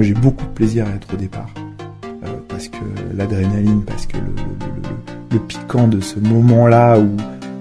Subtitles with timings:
[0.00, 1.50] Moi, j'ai beaucoup de plaisir à être au départ.
[2.24, 2.78] Euh, parce que
[3.14, 7.14] l'adrénaline, parce que le, piquant de ce moment-là où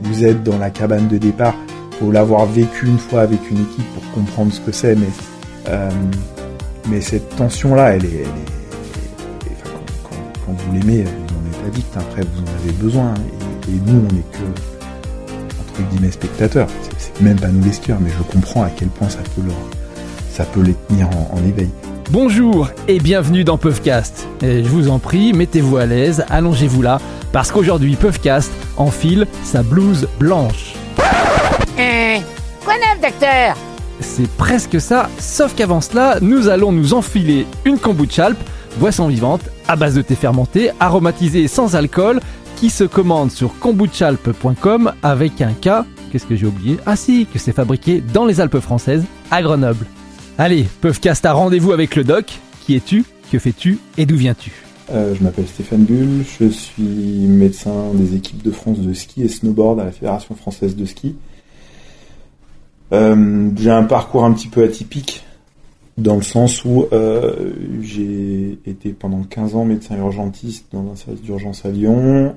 [0.04, 1.54] vous êtes dans la cabane de départ,
[2.00, 5.10] faut l'avoir vécu une fois avec une équipe pour comprendre ce que c'est, mais,
[5.68, 5.90] euh,
[6.90, 8.24] mais cette tension-là, elle est,
[10.06, 13.14] quand, vous l'aimez, vous en êtes addict, après vous en avez besoin,
[13.68, 16.70] et, nous, on n'est que, entre guillemets, spectateurs.
[16.98, 19.42] C'est même pas nous les skieurs, mais je comprends à quel point ça peut,
[20.32, 21.68] ça peut les tenir en, en éveil.
[22.12, 24.28] Bonjour et bienvenue dans Puffcast.
[24.42, 27.00] Et je vous en prie, mettez-vous à l'aise, allongez-vous là,
[27.32, 30.74] parce qu'aujourd'hui Puffcast enfile sa blouse blanche.
[31.78, 32.18] Euh,
[32.66, 33.56] quoi neuf, docteur?
[34.00, 38.40] C'est presque ça, sauf qu'avant cela, nous allons nous enfiler une kombucha alp,
[38.78, 42.22] boisson vivante, à base de thé fermenté, aromatisé sans alcool,
[42.56, 45.86] qui se commande sur kombuchalp.com avec un K.
[46.12, 46.78] Qu'est-ce que j'ai oublié?
[46.88, 49.86] Ah si, que c'est fabriqué dans les Alpes françaises, à Grenoble.
[50.42, 52.40] Allez, Puffcast a rendez-vous avec le doc.
[52.62, 53.04] Qui es-tu?
[53.30, 53.78] Que fais-tu?
[53.98, 54.54] Et d'où viens-tu?
[54.90, 59.28] Euh, Je m'appelle Stéphane Bull, je suis médecin des équipes de France de ski et
[59.28, 61.18] snowboard à la Fédération française de ski.
[62.94, 65.26] Euh, j'ai un parcours un petit peu atypique
[65.98, 67.52] dans le sens où euh,
[67.82, 72.34] j'ai été pendant 15 ans médecin urgentiste dans un service d'urgence à Lyon,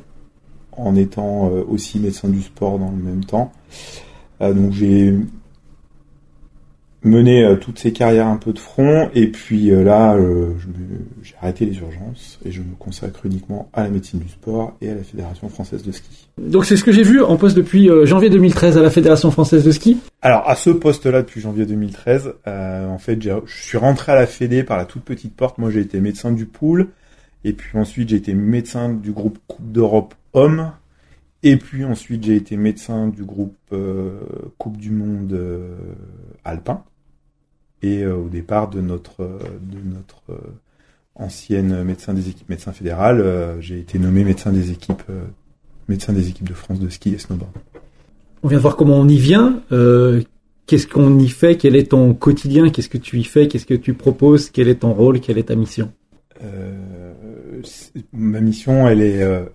[0.73, 3.53] en étant aussi médecin du sport dans le même temps.
[4.41, 5.15] Donc j'ai
[7.05, 9.11] mené euh, toutes ces carrières un peu de front.
[9.15, 10.53] Et puis euh, là euh,
[11.23, 14.91] j'ai arrêté les urgences et je me consacre uniquement à la médecine du sport et
[14.91, 16.29] à la Fédération française de ski.
[16.39, 19.65] Donc c'est ce que j'ai vu en poste depuis janvier 2013 à la Fédération française
[19.65, 19.99] de ski.
[20.25, 24.27] Alors à ce poste-là depuis janvier 2013, euh, en fait je suis rentré à la
[24.27, 25.59] Fédé par la toute petite porte.
[25.59, 26.89] Moi j'ai été médecin du pool.
[27.45, 30.71] Et puis ensuite j'ai été médecin du groupe Coupe d'Europe Hommes.
[31.43, 34.21] Et puis ensuite j'ai été médecin du groupe euh,
[34.59, 35.77] Coupe du Monde euh,
[36.45, 36.85] Alpin
[37.83, 40.37] et euh, au départ de notre de notre euh,
[41.15, 45.03] ancienne médecin des équipes médecin fédéral, euh, j'ai été nommé médecin des équipes
[45.89, 47.53] médecin des équipes de France de ski et snowboard.
[48.43, 49.63] On vient de voir comment on y vient.
[50.67, 53.75] Qu'est-ce qu'on y fait Quel est ton quotidien Qu'est-ce que tu y fais Qu'est-ce que
[53.75, 55.93] tu proposes Quel est ton rôle Quelle est ta mission?
[58.13, 59.47] Ma mission, elle est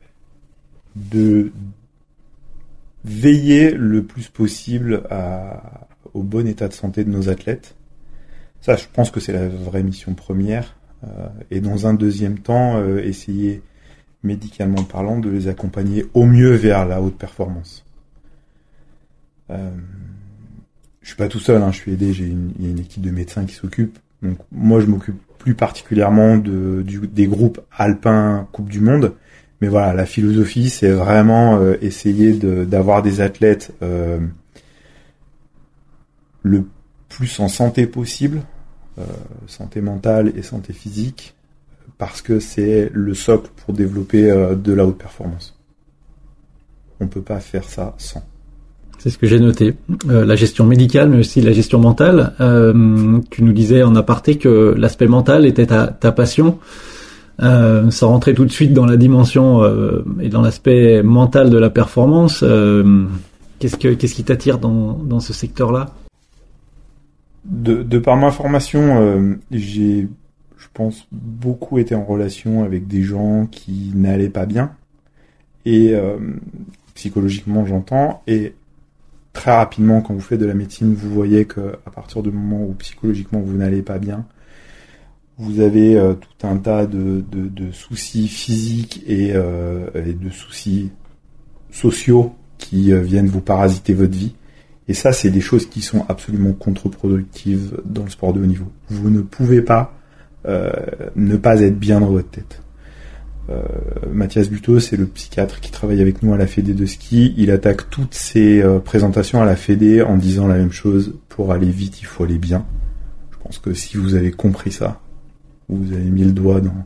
[0.95, 1.51] de
[3.03, 7.76] veiller le plus possible à, au bon état de santé de nos athlètes
[8.61, 10.75] ça, je pense que c'est la vraie mission première.
[11.03, 13.61] Euh, et dans un deuxième temps, euh, essayer,
[14.23, 17.85] médicalement parlant, de les accompagner au mieux vers la haute performance.
[19.49, 19.71] Euh,
[21.01, 22.79] je suis pas tout seul, hein, je suis aidé, j'ai une, il y a une
[22.79, 23.97] équipe de médecins qui s'occupe.
[24.21, 29.13] Donc moi, je m'occupe plus particulièrement de, du, des groupes alpins Coupe du Monde.
[29.61, 34.19] Mais voilà, la philosophie, c'est vraiment euh, essayer d'avoir des athlètes euh,
[36.43, 36.65] le
[37.09, 38.41] plus en santé possible,
[38.99, 39.03] euh,
[39.47, 41.35] santé mentale et santé physique,
[41.97, 45.55] parce que c'est le socle pour développer euh, de la haute performance.
[46.99, 48.23] On peut pas faire ça sans.
[48.97, 49.75] C'est ce que j'ai noté.
[50.09, 52.33] Euh, la gestion médicale, mais aussi la gestion mentale.
[53.29, 56.57] Tu nous disais en aparté que l'aspect mental était ta, passion.
[57.39, 59.61] Euh, sans rentrer tout de suite dans la dimension
[60.19, 62.43] et dans l'aspect mental de la performance,
[63.59, 65.93] qu'est-ce que qu'est-ce qui t'attire dans ce secteur-là?
[67.47, 70.07] De, par ma formation, euh, j'ai,
[70.57, 74.71] je pense, beaucoup été en relation avec des gens qui n'allaient pas bien.
[75.65, 76.17] Et euh,
[76.93, 78.21] psychologiquement, j'entends.
[78.27, 78.53] Et
[79.33, 82.63] très rapidement, quand vous faites de la médecine, vous voyez que à partir du moment
[82.63, 84.25] où psychologiquement vous n'allez pas bien,
[85.37, 90.91] vous avez euh, tout un tas de, de, soucis physiques et, de soucis
[91.71, 94.33] sociaux qui viennent vous parasiter votre vie.
[94.87, 98.71] Et ça, c'est des choses qui sont absolument contre-productives dans le sport de haut niveau.
[98.89, 99.93] Vous ne pouvez pas
[100.47, 100.71] euh,
[101.15, 102.61] ne pas être bien dans votre tête.
[103.49, 103.63] Euh,
[104.11, 107.33] Mathias Buteau, c'est le psychiatre qui travaille avec nous à la Fédé de ski.
[107.37, 111.15] Il attaque toutes ses euh, présentations à la Fédé en disant la même chose.
[111.29, 112.65] Pour aller vite, il faut aller bien.
[113.31, 115.01] Je pense que si vous avez compris ça,
[115.69, 116.85] vous avez mis le doigt dans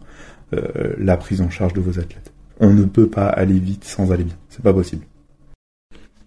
[0.54, 2.31] euh, la prise en charge de vos athlètes.
[2.60, 4.38] On ne peut pas aller vite sans aller bien.
[4.50, 5.06] C'est pas possible.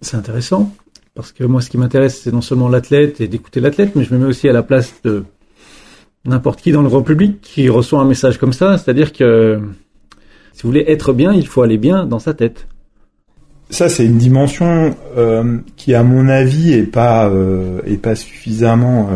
[0.01, 0.73] C'est intéressant.
[1.15, 4.13] Parce que moi, ce qui m'intéresse, c'est non seulement l'athlète et d'écouter l'athlète, mais je
[4.13, 5.23] me mets aussi à la place de
[6.25, 8.77] n'importe qui dans le grand public qui reçoit un message comme ça.
[8.77, 9.61] C'est-à-dire que
[10.51, 12.67] si vous voulez être bien, il faut aller bien dans sa tête.
[13.69, 17.79] Ça, c'est une dimension euh, qui, à mon avis, est pas euh,
[18.15, 19.09] suffisamment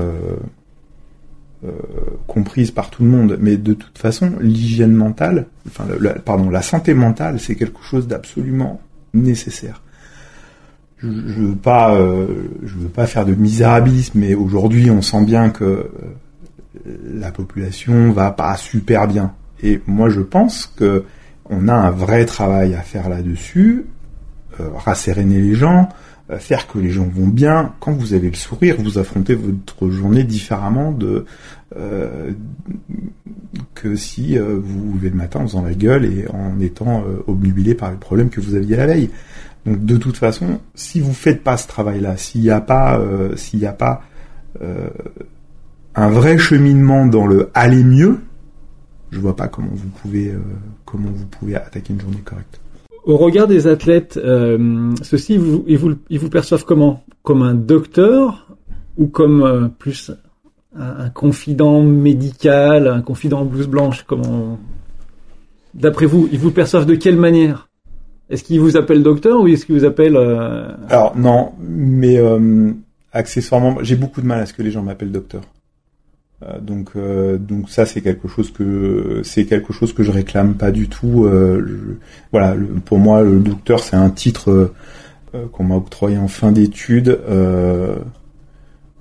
[1.64, 1.70] euh,
[2.28, 3.38] comprise par tout le monde.
[3.42, 5.48] Mais de toute façon, l'hygiène mentale,
[6.24, 8.82] pardon, la santé mentale, c'est quelque chose d'absolument
[9.14, 9.82] nécessaire
[11.00, 12.28] je, je veux pas, euh,
[12.64, 15.90] je veux pas faire de misérabilisme, mais aujourd'hui, on sent bien que euh,
[17.14, 19.34] la population va pas super bien.
[19.64, 21.06] Et moi, je pense que
[21.50, 23.86] on a un vrai travail à faire là-dessus,
[24.60, 25.90] euh, rasséréner les gens,
[26.32, 27.74] euh, faire que les gens vont bien.
[27.80, 31.26] Quand vous avez le sourire, vous affrontez votre journée différemment de
[31.76, 32.32] euh,
[33.74, 37.04] que si euh, vous vous levez le matin en faisant la gueule et en étant
[37.26, 39.10] obnubilé par les problèmes que vous aviez la veille.
[39.70, 43.00] Donc de toute façon, si vous faites pas ce travail-là, s'il n'y a pas,
[43.36, 44.02] s'il n'y a pas
[45.96, 48.20] un vrai cheminement dans le aller mieux,
[49.12, 50.34] je vois pas comment vous pouvez
[50.86, 52.60] comment vous pouvez attaquer une journée correcte.
[53.06, 55.40] Au regard des athlètes, euh, ceux-ci, ils
[55.78, 57.04] vous, ils, vous, perçoivent comment?
[57.24, 58.48] Comme un docteur
[58.98, 60.12] ou comme euh, plus
[60.76, 64.04] un, confident médical, un confident en blouse blanche?
[64.04, 64.60] Comment
[65.74, 67.69] D'après vous, ils vous perçoivent de quelle manière?
[68.30, 72.72] Est-ce qu'ils vous appellent docteur ou est-ce qu'ils vous appellent euh, Alors non, mais euh,
[73.12, 75.42] accessoirement, j'ai beaucoup de mal à ce que les gens m'appellent docteur.
[76.42, 80.56] Euh, donc euh, donc ça c'est quelque chose que c'est quelque chose que je réclame
[80.56, 81.26] pas du tout.
[81.26, 82.00] Euh,
[82.32, 82.56] voilà,
[82.86, 84.72] pour moi le docteur c'est un titre
[85.52, 87.20] qu'on m'a octroyé en fin d'études.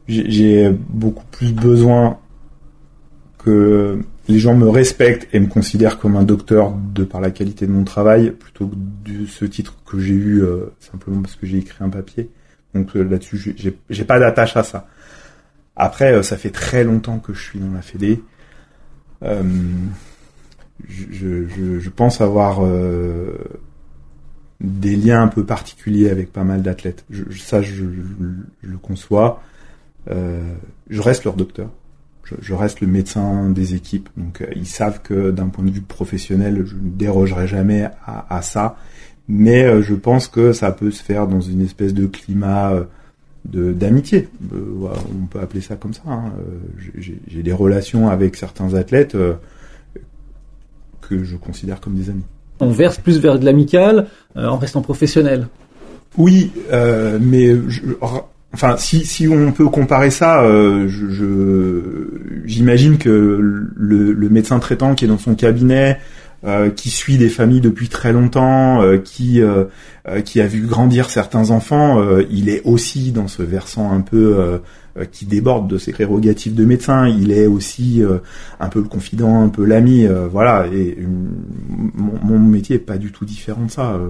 [0.09, 2.19] J'ai beaucoup plus besoin
[3.39, 7.67] que les gens me respectent et me considèrent comme un docteur de par la qualité
[7.67, 8.75] de mon travail plutôt que
[9.11, 10.45] de ce titre que j'ai eu
[10.81, 12.31] simplement parce que j'ai écrit un papier.
[12.75, 13.57] Donc là-dessus
[13.89, 14.87] j'ai pas d'attache à ça.
[15.79, 18.21] Après, euh, ça fait très longtemps que je suis dans la Fédé.
[19.23, 19.43] Euh,
[20.89, 23.39] je, pense avoir euh,
[24.61, 27.07] des liens un peu particuliers avec pas mal d'athlètes.
[27.37, 29.41] ça, je, le conçois.
[30.09, 31.71] je reste leur docteur.
[32.41, 34.09] Je, reste le médecin des équipes.
[34.17, 38.43] Donc, ils savent que d'un point de vue professionnel, je ne dérogerai jamais à, à
[38.43, 38.77] ça.
[39.29, 42.73] Mais je pense que ça peut se faire dans une espèce de climat
[43.45, 44.29] d'amitié.
[44.53, 44.87] Euh,
[45.23, 46.03] on peut appeler ça comme ça.
[46.07, 46.33] Hein.
[46.39, 49.35] Euh, j'ai des relations avec certains athlètes euh,
[51.01, 52.25] que je considère comme des amis.
[52.61, 55.47] On verse plus vers de l'amical en restant professionnel.
[56.17, 56.51] Oui,
[57.21, 57.55] mais
[58.55, 60.45] enfin, si, si on peut comparer ça,
[62.45, 65.99] j'imagine que le, le, médecin traitant qui est dans son cabinet,
[66.45, 69.65] euh, qui suit des familles depuis très longtemps, euh, qui euh,
[70.25, 72.01] qui a vu grandir certains enfants,
[72.31, 74.61] il est aussi dans ce versant un peu
[75.13, 77.09] qui déborde de ses prérogatives de médecin.
[77.09, 78.03] Il est aussi
[78.59, 80.67] un peu le confident, un peu l'ami, voilà.
[80.73, 80.97] Et
[81.95, 84.01] mon, mon, métier est pas du tout différent de ça.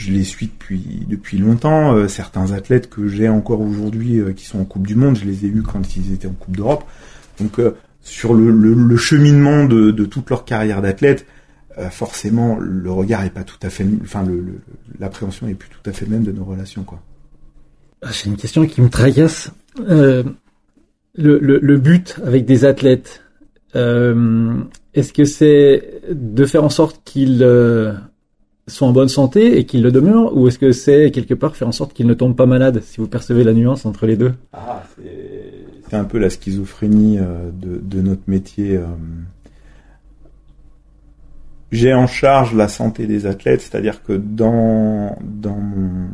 [0.00, 2.08] Je les suis depuis depuis longtemps.
[2.08, 5.48] certains athlètes que j'ai encore aujourd'hui qui sont en Coupe du Monde, je les ai
[5.48, 6.84] eus quand ils étaient en Coupe d'Europe.
[7.38, 7.58] Donc
[8.02, 11.26] sur le, le, le, cheminement de, de toute leur carrière d'athlète,
[11.78, 14.26] euh, forcément le regard est pas tout à fait, enfin
[14.98, 17.00] l'appréhension est plus tout à fait même de nos relations quoi.
[18.02, 19.52] Ah, j'ai une question qui me tracasse.
[19.78, 20.24] Euh,
[21.14, 23.22] le, le, but avec des athlètes,
[23.76, 24.54] euh,
[24.94, 27.42] est-ce que c'est de faire en sorte qu'ils
[28.70, 31.68] soient en bonne santé et qu'ils le demeurent, ou est-ce que c'est quelque part faire
[31.68, 34.32] en sorte qu'ils ne tombent pas malades, si vous percevez la nuance entre les deux?
[34.52, 34.82] Ah,
[35.88, 38.78] C'est un peu la schizophrénie de, de notre métier
[41.72, 46.08] j'ai en charge la santé des athlètes, c'est-à-dire que dans, dans mon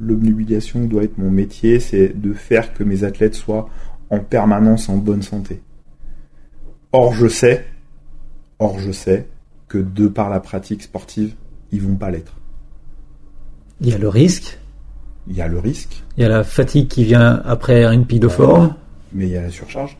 [0.00, 3.68] l'obnubilation doit être mon métier, c'est de faire que mes athlètes soient
[4.10, 5.60] en permanence en bonne santé.
[6.92, 7.66] Or je sais,
[8.58, 9.26] or je sais
[9.68, 11.34] que de par la pratique sportive,
[11.72, 12.34] ils vont pas l'être.
[13.80, 14.58] Il y a le risque.
[15.28, 16.04] Il y a le risque.
[16.16, 18.74] Il y a la fatigue qui vient après une pied de forme.
[19.12, 19.96] Mais il y a la surcharge.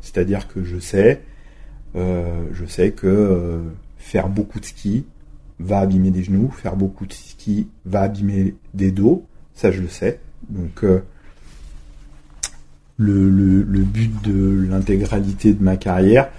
[0.00, 1.20] C'est-à-dire que je sais
[1.96, 3.60] euh, je sais que euh,
[3.96, 5.06] faire beaucoup de ski
[5.58, 9.88] va abîmer des genoux, faire beaucoup de ski va abîmer des dos, ça je le
[9.88, 10.20] sais.
[10.50, 11.02] Donc euh,
[12.98, 16.30] le, le, but de l'intégralité de ma carrière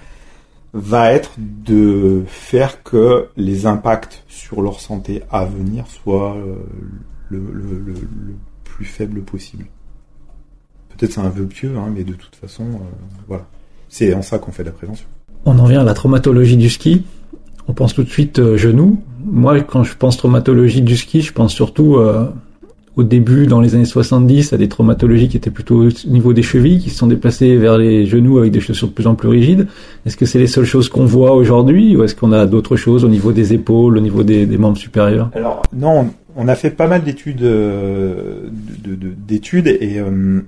[0.72, 6.36] va être de faire que les impacts sur leur santé à venir soient
[7.28, 7.94] le, le,
[8.64, 9.66] plus faible possible.
[10.90, 12.64] Peut-être c'est un vœu pieux, hein, mais de toute façon,
[13.26, 13.46] voilà.
[13.88, 15.06] C'est en ça qu'on fait de la prévention.
[15.44, 17.04] On en vient à la traumatologie du ski.
[17.66, 19.02] On pense tout de suite euh, genou.
[19.24, 22.30] Moi, quand je pense traumatologie du ski, je pense surtout euh,
[23.00, 26.42] au début, dans les années 70, à des traumatologies qui étaient plutôt au niveau des
[26.42, 29.28] chevilles, qui se sont déplacées vers les genoux avec des chaussures de plus en plus
[29.28, 29.66] rigides.
[30.04, 33.04] Est-ce que c'est les seules choses qu'on voit aujourd'hui, ou est-ce qu'on a d'autres choses
[33.04, 35.30] au niveau des épaules, au niveau des, membres supérieurs?
[35.34, 38.50] Alors non, on a fait pas mal d'études, euh,
[39.80, 40.42] et on,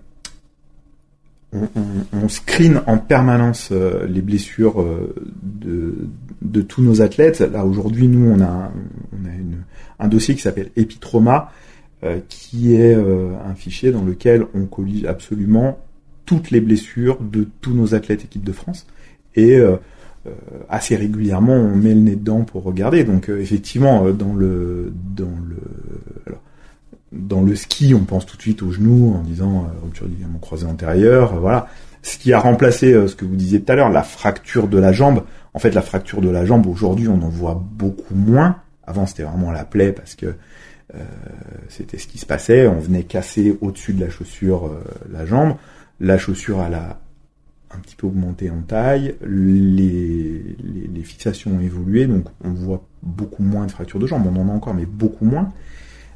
[2.13, 7.41] on, screen en permanence euh, les blessures euh, de, tous nos athlètes.
[7.41, 8.71] Là aujourd'hui, nous on a,
[9.99, 11.72] un dossier qui s'appelle Epitrauma, euh,
[12.29, 15.79] qui est un fichier dans lequel on collige absolument
[16.27, 18.87] toutes les blessures de tous nos athlètes équipe de France.
[19.35, 19.77] Et euh,
[20.27, 20.31] euh,
[20.69, 23.05] assez régulièrement, on met le nez dedans pour regarder.
[23.05, 25.57] Donc euh, effectivement, dans le dans le
[26.27, 26.41] alors,
[27.13, 30.39] dans le ski, on pense tout de suite au genou en disant rupture du ligament
[30.39, 31.69] croisé antérieur, voilà.
[32.05, 34.91] Ce qui a remplacé ce que vous disiez tout à l'heure, la fracture de la
[34.91, 35.23] jambe.
[35.55, 38.57] En fait, la fracture de la jambe aujourd'hui, on en voit beaucoup moins.
[38.85, 40.33] Avant, c'était vraiment la plaie parce que euh,
[41.69, 42.67] c'était ce qui se passait.
[42.67, 45.57] On venait casser au-dessus de la chaussure euh, la jambe.
[46.01, 47.01] La chaussure a la
[47.75, 50.57] un petit peu augmenté en taille, les,
[50.93, 54.51] les, fixations ont évolué, donc on voit beaucoup moins de fractures de jambes, on en
[54.51, 55.55] a encore, mais beaucoup moins.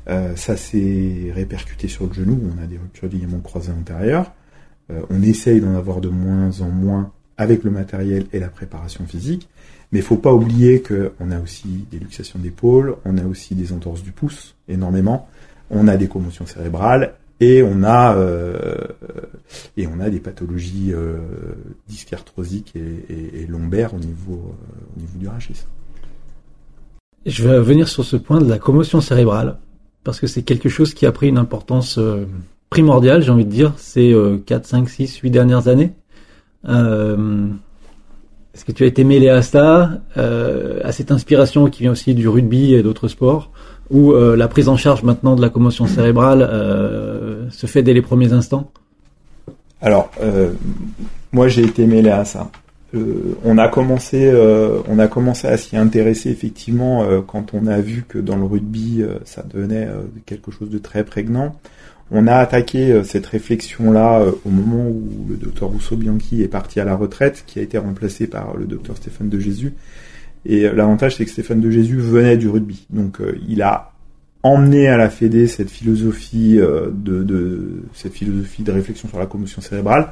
[0.06, 4.34] Euh, ça s'est répercuté sur le genou, on a des ruptures de ligaments croisés antérieurs.
[5.08, 9.48] on essaye d'en avoir de moins en moins avec le matériel et la préparation physique.
[9.92, 13.72] Mais il faut pas oublier qu'on a aussi des luxations d'épaule, on a aussi des
[13.72, 15.28] entorses du pouce, énormément.
[15.70, 18.76] On a des commotions cérébrales et on a euh,
[19.76, 21.18] et on a des pathologies euh,
[21.88, 25.64] disques arthrosiques et, lombaires au niveau euh, au niveau du rachis.
[27.26, 29.58] Je vais revenir sur ce point de la commotion cérébrale
[30.04, 32.24] parce que c'est quelque chose qui a pris une importance euh,
[32.70, 34.14] primordiale, j'ai envie de dire, ces
[34.46, 35.92] 4, 5, 6, 8 dernières années.
[38.56, 42.14] Est-ce que tu as été mêlé à ça, euh, à cette inspiration qui vient aussi
[42.14, 43.50] du rugby et d'autres sports,
[43.90, 47.92] où euh, la prise en charge maintenant de la commotion cérébrale euh, se fait dès
[47.92, 48.70] les premiers instants?
[49.82, 50.10] Alors,
[51.32, 52.50] moi j'ai été mêlé à ça.
[53.44, 59.04] on a commencé à s'y intéresser effectivement quand on a vu que dans le rugby
[59.26, 59.86] ça devenait
[60.24, 61.54] quelque chose de très prégnant.
[62.10, 66.78] On a attaqué euh, cette réflexion-là euh, au moment où le docteur Rousseau-Bianchi est parti
[66.78, 69.74] à la retraite, qui a été remplacé par le docteur Stéphane de Jésus.
[70.44, 72.86] Et euh, l'avantage, c'est que Stéphane de Jésus venait du rugby.
[72.90, 73.92] Donc il a
[74.44, 80.10] emmené à la Fédé cette philosophie de, cette philosophie de réflexion sur la commotion cérébrale.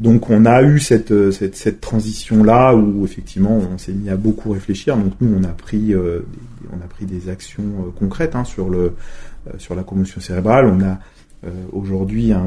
[0.00, 4.50] Donc on a eu cette, cette, transition là où effectivement on s'est mis à beaucoup
[4.50, 4.96] réfléchir.
[4.96, 8.94] Donc nous on a pris on a pris des actions concrètes hein, sur le
[9.58, 10.66] sur la commotion cérébrale.
[10.66, 10.94] On a euh,
[11.72, 12.44] aujourd'hui un,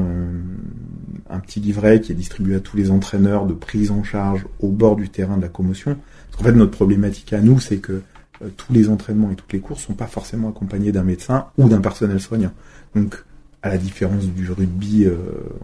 [1.30, 4.68] un, petit livret qui est distribué à tous les entraîneurs de prise en charge au
[4.68, 5.96] bord du terrain de la commotion.
[6.30, 8.02] Parce qu'en fait, notre problématique à nous, c'est que
[8.42, 11.68] euh, tous les entraînements et toutes les courses sont pas forcément accompagnés d'un médecin ou
[11.68, 12.52] d'un personnel soignant.
[12.94, 13.16] Donc,
[13.62, 15.16] à la différence du rugby, euh,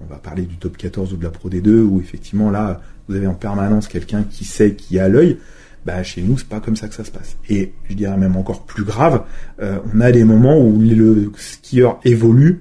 [0.02, 3.16] on va parler du top 14 ou de la Pro D2, où effectivement là, vous
[3.16, 5.38] avez en permanence quelqu'un qui sait, qui a l'œil.
[5.84, 7.36] Bah, chez nous, c'est pas comme ça que ça se passe.
[7.48, 9.24] Et je dirais même encore plus grave,
[9.58, 12.60] on a des moments où le skieur évolue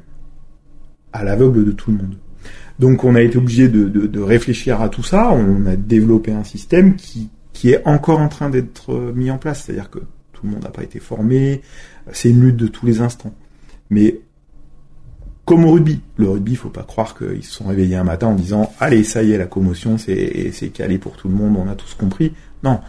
[1.14, 2.18] à l'aveugle de tout le monde.
[2.80, 6.96] Donc on a été obligé de, réfléchir à tout ça, on a développé un système
[6.96, 10.00] qui, qui est encore en train d'être mis en place, c'est-à-dire que
[10.34, 11.62] tout le monde n'a pas été formé,
[12.12, 13.34] c'est une lutte de tous les instants.
[13.90, 14.20] Mais
[15.46, 18.28] comme au rugby, le rugby, il faut pas croire qu'ils se sont réveillés un matin
[18.28, 21.56] en disant allez ça y est la commotion c'est c'est calé pour tout le monde,
[21.58, 22.34] on a tous compris.
[22.64, 22.82] Non,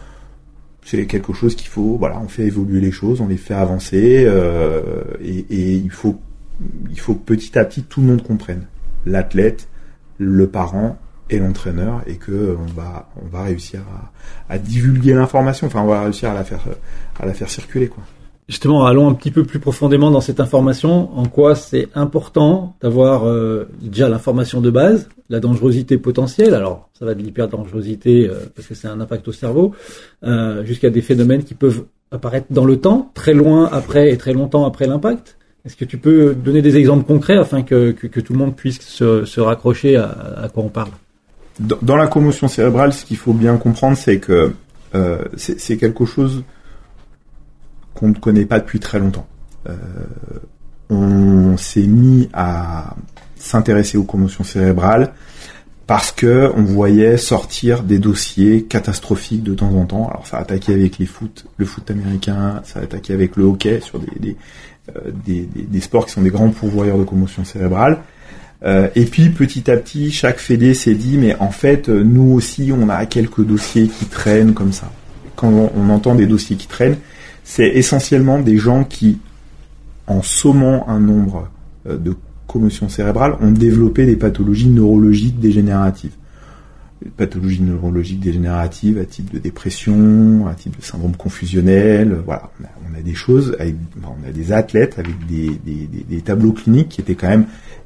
[0.83, 4.25] c'est quelque chose qu'il faut voilà on fait évoluer les choses, on les fait avancer
[4.27, 6.19] euh, et, et il faut
[6.89, 8.65] il faut petit à petit tout le monde comprenne.
[9.05, 9.67] L'athlète,
[10.17, 10.97] le parent
[11.29, 13.81] et l'entraîneur et que euh, on va on va réussir
[14.49, 15.67] à, divulguer l'information.
[15.67, 16.63] Enfin, on va réussir à la faire
[17.19, 18.03] à la faire circuler quoi.
[18.47, 21.15] Justement, allons un petit peu plus profondément dans cette information.
[21.15, 26.55] En quoi c'est important d'avoir euh, déjà l'information de base, la dangerosité potentielle?
[26.55, 29.75] Alors, ça va de l'hyperdangerosité euh, parce que c'est un impact au cerveau,
[30.63, 34.65] jusqu'à des phénomènes qui peuvent apparaître dans le temps, très loin après et très longtemps
[34.65, 35.37] après l'impact.
[35.69, 39.39] Est-ce que tu peux donner des exemples concrets afin que, tout le monde puisse se,
[39.39, 40.89] raccrocher à, quoi on parle?
[41.59, 44.55] Dans, la commotion cérébrale, ce qu'il faut bien comprendre, c'est que
[44.95, 46.43] euh, c'est quelque chose
[47.93, 49.27] qu'on ne connaît pas depuis très longtemps.
[49.69, 49.75] Euh,
[50.89, 52.95] on s'est mis à
[53.35, 55.13] s'intéresser aux commotions cérébrales
[55.85, 60.07] parce que on voyait sortir des dossiers catastrophiques de temps en temps.
[60.09, 63.43] Alors ça a attaqué avec les foot, le foot américain, ça a attaqué avec le
[63.43, 64.35] hockey sur des,
[65.25, 67.99] des, sports qui sont des grands pourvoyeurs de commotion cérébrale.
[68.63, 72.33] Euh, et puis petit à petit, chaque fédé s'est dit, mais en fait, euh, nous
[72.33, 74.91] aussi, on a quelques dossiers qui traînent comme ça.
[75.35, 76.97] Quand on, entend des dossiers qui traînent,
[77.45, 79.19] c'est essentiellement des gens qui,
[80.07, 81.49] en sommant un nombre
[81.85, 82.13] de
[82.45, 86.11] commotions cérébrales, ont développé des pathologies neurologiques dégénératives
[87.15, 92.17] pathologies neurologiques dégénératives à type de dépression, à type de syndrome confusionnel.
[92.25, 92.51] Voilà,
[92.89, 93.55] on a, des choses,
[94.03, 97.45] on a des athlètes avec des, des, tableaux cliniques qui étaient quand même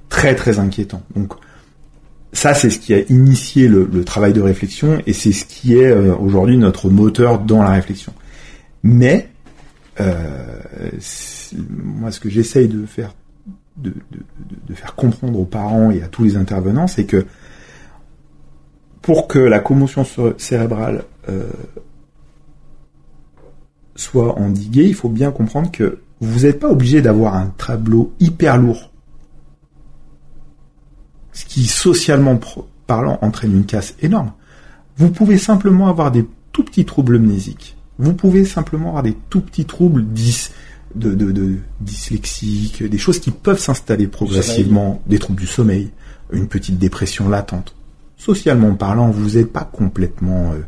[0.10, 1.04] très très inquiétants.
[1.16, 1.34] Donc
[2.32, 5.92] ça, c'est ce qui a initié le, travail de réflexion et c'est ce qui est
[5.92, 8.14] euh, aujourd'hui notre moteur dans la réflexion.
[8.82, 9.30] Mais
[10.02, 10.90] euh,
[11.84, 13.14] moi, ce que j'essaye de faire,
[13.78, 13.94] de,
[14.68, 17.28] de, faire comprendre aux parents et à tous les intervenants, c'est que
[19.04, 20.06] pour que la commotion
[20.38, 21.44] cérébrale euh,
[23.96, 28.58] soit endiguée, il faut bien comprendre que vous n'êtes pas obligé d'avoir un tableau hyper
[28.58, 28.92] lourd.
[31.34, 32.40] Ce qui, socialement
[32.88, 34.32] parlant, entraîne une casse énorme.
[34.96, 37.76] Vous pouvez simplement avoir des tout petits troubles mnésiques.
[38.00, 40.52] Vous pouvez simplement avoir des tout petits troubles dys,
[40.96, 45.92] de, de, de dyslexiques, des choses qui peuvent s'installer progressivement, des troubles du sommeil,
[46.32, 47.76] une petite dépression latente.
[48.24, 50.62] Socialement parlant, vous n'êtes pas complètement euh,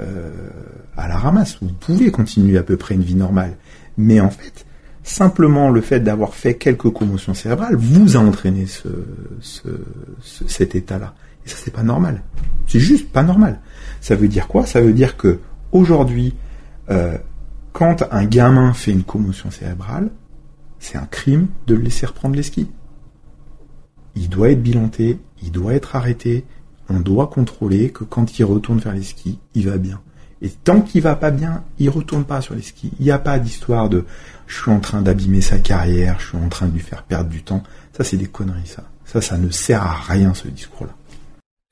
[0.00, 0.50] euh,
[0.96, 1.56] à la ramasse.
[1.62, 3.58] Vous pouvez continuer à peu près une vie normale.
[3.96, 4.66] Mais en fait,
[5.04, 8.88] simplement le fait d'avoir fait quelques commotions cérébrales vous a entraîné ce,
[9.38, 9.68] ce,
[10.48, 11.14] cet état-là.
[11.44, 12.24] Et ça, c'est pas normal.
[12.66, 13.60] C'est juste pas normal.
[14.00, 14.66] Ça veut dire quoi?
[14.66, 15.38] Ça veut dire que
[15.70, 16.34] aujourd'hui,
[16.90, 17.16] euh,
[17.72, 20.10] quand un gamin fait une commotion cérébrale,
[20.80, 22.68] c'est un crime de le laisser reprendre les skis.
[24.16, 26.44] Il doit être bilanté, il doit être arrêté,
[26.88, 30.00] on doit contrôler que quand il retourne faire les skis, il va bien.
[30.42, 32.92] Et tant qu'il va pas bien, il retourne pas sur les skis.
[33.00, 34.04] Il n'y a pas d'histoire de
[34.46, 37.30] je suis en train d'abîmer sa carrière, je suis en train de lui faire perdre
[37.30, 37.62] du temps.
[37.96, 38.84] Ça, c'est des conneries, ça.
[39.04, 40.92] Ça, ça ne sert à rien, ce discours-là.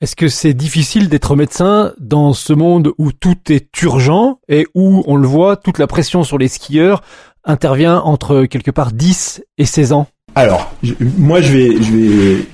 [0.01, 5.03] Est-ce que c'est difficile d'être médecin dans ce monde où tout est urgent et où,
[5.07, 7.01] on le voit, toute la pression sur les skieurs
[7.45, 10.07] intervient entre quelque part 10 et 16 ans?
[10.35, 10.73] Alors,
[11.17, 12.45] moi je vais, je vais,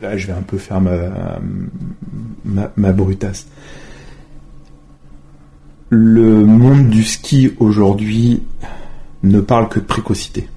[0.00, 3.46] là je vais un peu faire ma, ma, brutasse.
[5.90, 8.42] Le monde du ski aujourd'hui
[9.22, 10.48] ne parle que de précocité.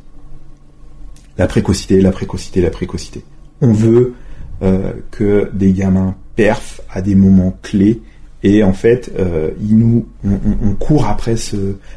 [1.38, 3.24] La précocité, la précocité, la précocité.
[3.62, 4.14] On veut
[4.62, 8.02] euh, que des gamins perfent à des moments clés
[8.46, 9.52] et en fait, euh,
[10.24, 11.36] on, court après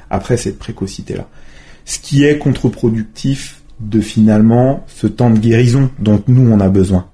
[0.09, 1.29] après cette précocité là.
[1.85, 7.07] Ce qui est contre-productif de finalement ce temps de guérison dont nous on a besoin.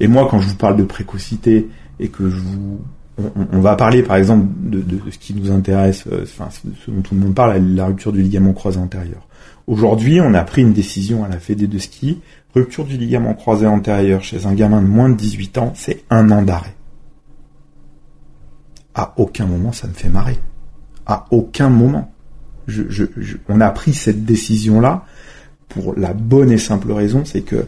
[0.00, 2.80] Et moi, quand je vous parle de précocité et que je vous
[3.52, 7.14] on, va parler par exemple de, ce qui nous intéresse, euh, enfin ce dont tout
[7.14, 9.26] le monde parle, la rupture du ligament croisé antérieur.
[9.66, 12.20] Aujourd'hui, on a pris une décision à la Fédé de ski,
[12.54, 16.30] rupture du ligament croisé antérieur chez un gamin de moins de 18 ans, c'est un
[16.30, 16.74] an d'arrêt.
[18.94, 20.36] À aucun moment ça me fait marrer.
[21.06, 22.12] À aucun moment.
[23.48, 25.04] on a pris cette décision-là
[25.68, 27.66] pour la bonne et simple raison, c'est que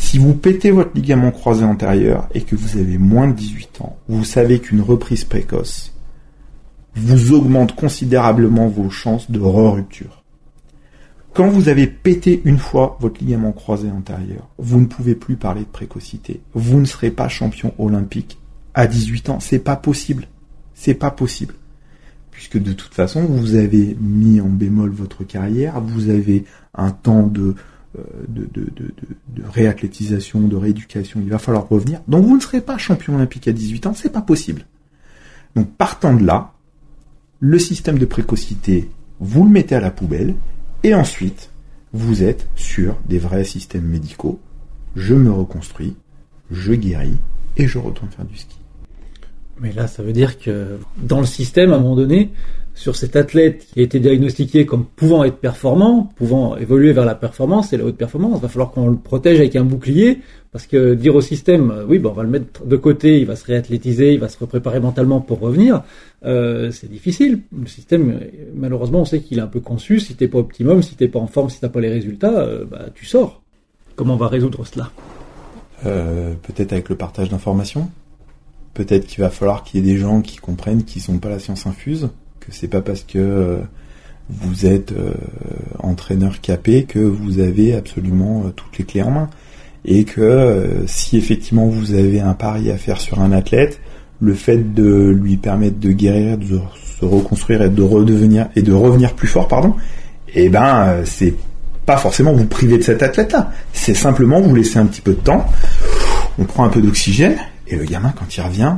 [0.00, 3.96] si vous pétez votre ligament croisé antérieur et que vous avez moins de 18 ans,
[4.08, 5.92] vous savez qu'une reprise précoce
[6.96, 10.24] vous augmente considérablement vos chances de re-rupture.
[11.34, 15.60] Quand vous avez pété une fois votre ligament croisé antérieur, vous ne pouvez plus parler
[15.60, 16.40] de précocité.
[16.54, 18.38] Vous ne serez pas champion olympique
[18.74, 19.38] à 18 ans.
[19.38, 20.26] C'est pas possible.
[20.74, 21.54] C'est pas possible.
[22.32, 27.26] Puisque de toute façon, vous avez mis en bémol votre carrière, vous avez un temps
[27.26, 27.54] de,
[28.28, 28.94] de, de, de,
[29.28, 32.00] de, réathlétisation, de rééducation, il va falloir revenir.
[32.06, 34.66] Donc vous ne serez pas champion olympique à 18 ans, c'est pas possible.
[35.56, 36.52] Donc partant de là,
[37.40, 40.34] le système de précocité, vous le mettez à la poubelle,
[40.82, 41.50] et ensuite,
[41.92, 44.40] vous êtes sur des vrais systèmes médicaux.
[44.94, 45.96] Je me reconstruis,
[46.50, 47.18] je guéris,
[47.56, 48.56] et je retourne faire du ski.
[49.60, 52.30] Mais là, ça veut dire que dans le système, à un moment donné,
[52.74, 57.14] sur cet athlète qui a été diagnostiqué comme pouvant être performant, pouvant évoluer vers la
[57.14, 60.20] performance et la haute performance, il va falloir qu'on le protège avec un bouclier,
[60.52, 63.36] parce que dire au système, euh, oui, on va le mettre de côté, il va
[63.36, 65.82] se réathlétiser, il va se repréparer mentalement pour revenir,
[66.24, 67.40] euh, c'est difficile.
[67.56, 68.20] Le système,
[68.54, 70.00] malheureusement, on sait qu'il est un peu conçu.
[70.00, 72.64] Si t'es pas optimum, si t'es pas en forme, si t'as pas les résultats, euh,
[72.64, 73.42] bah, tu sors.
[73.94, 74.90] Comment on va résoudre cela?
[75.82, 77.90] Peut-être avec le partage d'informations?
[78.74, 81.38] Peut-être qu'il va falloir qu'il y ait des gens qui comprennent qu'ils sont pas la
[81.38, 82.10] science infuse?
[82.40, 83.56] Que c'est pas parce que euh,
[84.28, 85.12] vous êtes euh,
[85.78, 89.30] entraîneur capé que vous avez absolument euh, toutes les clés en main.
[89.86, 93.80] Et que si effectivement vous avez un pari à faire sur un athlète,
[94.20, 96.60] le fait de lui permettre de guérir, de
[96.98, 99.74] se reconstruire et de redevenir et de revenir plus fort, pardon,
[100.34, 101.34] eh ben c'est
[101.86, 103.52] pas forcément vous priver de cet athlète-là.
[103.72, 105.46] C'est simplement vous laisser un petit peu de temps.
[106.38, 108.76] On prend un peu d'oxygène et le gamin quand il revient,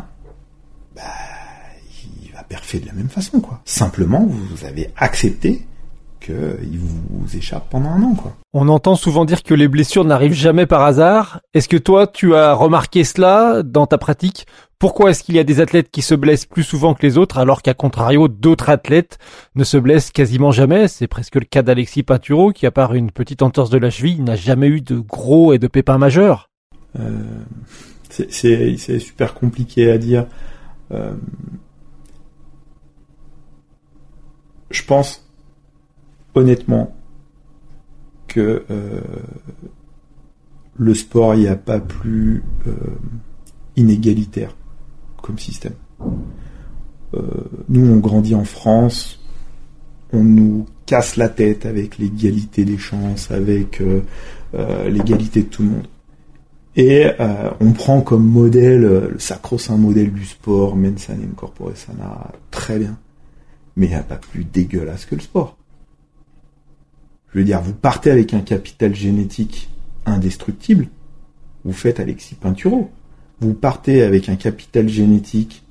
[2.61, 3.61] fait de la même façon, quoi.
[3.65, 5.67] Simplement, vous avez accepté
[6.21, 8.37] qu'il vous échappe pendant un an, quoi.
[8.53, 11.41] On entend souvent dire que les blessures n'arrivent jamais par hasard.
[11.55, 14.47] Est-ce que toi, tu as remarqué cela dans ta pratique?
[14.79, 17.39] Pourquoi est-ce qu'il y a des athlètes qui se blessent plus souvent que les autres,
[17.39, 19.19] alors qu'à contrario, d'autres athlètes
[19.55, 20.89] ne se blessent quasiment jamais?
[20.89, 24.21] C'est presque le cas d'Alexis Pinturo, qui, à part une petite entorse de la cheville,
[24.23, 26.51] n'a jamais eu de gros et de pépins majeurs.
[26.99, 27.23] Euh,
[28.09, 30.27] c'est super compliqué à dire.
[30.93, 31.15] Euh,
[34.73, 35.25] je pense
[36.35, 36.95] honnêtement
[38.27, 39.01] que euh,
[40.79, 42.73] le sport, n'y a pas plus euh,
[43.77, 44.57] inégalitaire
[45.21, 45.75] comme système.
[47.15, 47.21] Euh,
[47.69, 49.21] nous, on grandit en France,
[50.13, 53.83] on nous casse la tête avec l'égalité des chances, avec
[54.53, 55.87] l'égalité de tout le monde.
[56.77, 57.07] Et
[57.61, 62.99] on prend comme modèle le sacro-saint modèle du sport, mens in corpore sana, très bien.
[63.77, 65.57] Mais il pas plus dégueulasse que le sport.
[67.33, 69.71] Je veux dire, vous partez avec un capital génétique
[70.05, 70.89] indestructible,
[71.65, 72.91] vous faites Alexis Pinturo.
[73.41, 75.65] Vous partez avec un capital génétique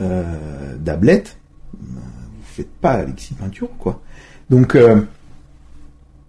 [0.00, 1.38] euh, d'ablette,
[1.72, 2.00] vous
[2.44, 4.02] faites pas Alexis Pinturo, quoi.
[4.48, 5.00] Donc, euh,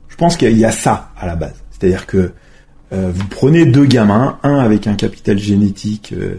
[0.08, 1.63] je pense qu'il y a ça à la base.
[1.71, 2.34] C'est-à-dire que
[2.93, 6.36] euh, vous prenez deux gamins, un avec un capital génétique, euh,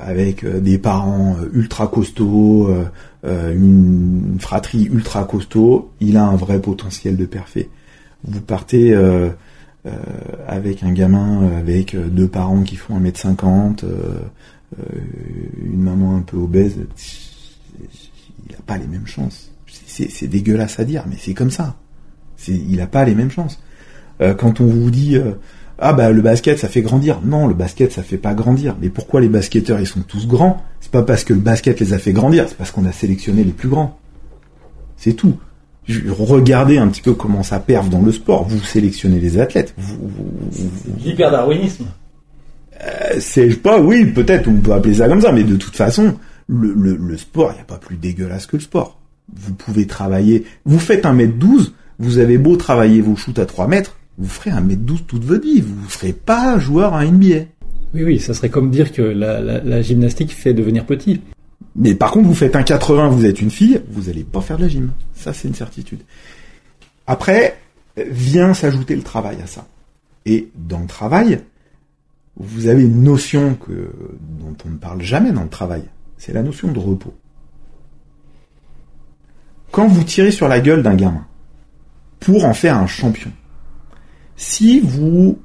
[0.00, 2.84] avec euh, des parents euh, ultra costauds, euh,
[3.24, 7.68] euh, une fratrie ultra costaud, il a un vrai potentiel de parfait.
[8.24, 9.28] Vous partez euh,
[9.86, 9.90] euh,
[10.46, 14.20] avec un gamin euh, avec euh, deux parents qui font 1m50, euh,
[14.78, 14.82] euh,
[15.62, 16.76] une maman un peu obèse,
[17.78, 19.50] il n'a pas les mêmes chances.
[19.86, 21.76] C'est dégueulasse à dire, mais c'est comme ça.
[22.48, 23.62] Il n'a pas les mêmes chances.
[24.22, 25.32] Euh, quand on vous dit euh,
[25.82, 28.76] ah bah le basket ça fait grandir, non le basket ça fait pas grandir.
[28.80, 30.62] Mais pourquoi les basketteurs ils sont tous grands?
[30.80, 33.44] C'est pas parce que le basket les a fait grandir, c'est parce qu'on a sélectionné
[33.44, 33.98] les plus grands.
[34.96, 35.34] C'est tout.
[36.08, 38.46] Regardez un petit peu comment ça perve dans le sport.
[38.48, 39.74] Vous sélectionnez les athlètes.
[39.76, 40.70] Vous, vous- vous-
[41.04, 41.86] L'hyperdarwinisme.
[42.84, 46.14] euh, c'est pas, oui, peut-être on peut appeler ça comme ça, mais de toute façon,
[46.46, 48.98] le, le, le sport, il n'y a pas plus dégueulasse que le sport.
[49.34, 53.96] Vous pouvez travailler, vous faites 1m12, vous avez beau travailler vos shoots à 3 mètres,
[54.18, 57.46] vous ferez 1m12 toute votre vie, vous ne serez pas joueur à NBA.
[57.94, 61.20] Oui, oui, ça serait comme dire que la, la, la gymnastique fait devenir petit.
[61.76, 64.56] Mais par contre, vous faites un 80, vous êtes une fille, vous allez pas faire
[64.56, 64.92] de la gym.
[65.14, 66.00] Ça, c'est une certitude.
[67.06, 67.56] Après,
[67.96, 69.66] vient s'ajouter le travail à ça.
[70.26, 71.40] Et dans le travail,
[72.36, 73.92] vous avez une notion que,
[74.40, 75.84] dont on ne parle jamais dans le travail.
[76.16, 77.14] C'est la notion de repos.
[79.70, 81.26] Quand vous tirez sur la gueule d'un gamin
[82.20, 83.32] pour en faire un champion,
[84.36, 85.38] si vous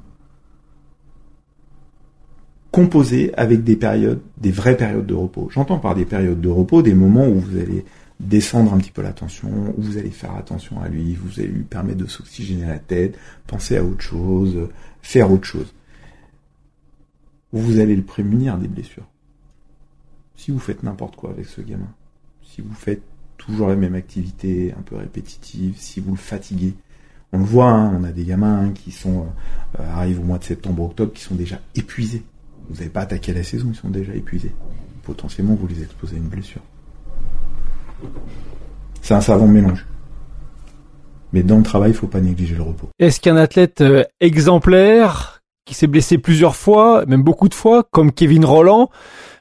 [2.70, 5.48] composé avec des périodes, des vraies périodes de repos.
[5.50, 7.84] J'entends par des périodes de repos des moments où vous allez
[8.20, 11.48] descendre un petit peu la tension, où vous allez faire attention à lui, vous allez
[11.48, 14.68] lui permettre de s'oxygéner la tête, penser à autre chose,
[15.02, 15.72] faire autre chose.
[17.52, 19.08] Vous allez le prémunir des blessures.
[20.36, 21.92] Si vous faites n'importe quoi avec ce gamin,
[22.42, 23.02] si vous faites
[23.38, 26.74] toujours la même activité, un peu répétitive, si vous le fatiguez,
[27.32, 29.20] on le voit, hein, on a des gamins hein, qui euh,
[29.94, 32.22] arrivent au mois de septembre-octobre qui sont déjà épuisés.
[32.68, 34.52] Vous n'avez pas attaqué la saison, ils sont déjà épuisés.
[35.02, 36.62] Potentiellement, vous les exposez à une blessure.
[39.00, 39.86] C'est un savant mélange.
[41.32, 42.88] Mais dans le travail, il faut pas négliger le repos.
[42.98, 48.10] Est-ce qu'un athlète euh, exemplaire qui s'est blessé plusieurs fois, même beaucoup de fois, comme
[48.10, 48.88] Kevin Roland,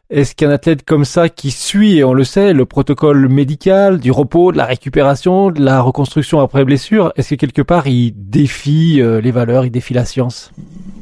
[0.10, 4.10] est-ce qu'un athlète comme ça qui suit, et on le sait, le protocole médical, du
[4.10, 9.02] repos, de la récupération, de la reconstruction après blessure, est-ce que quelque part il défie
[9.02, 10.52] euh, les valeurs, il défie la science?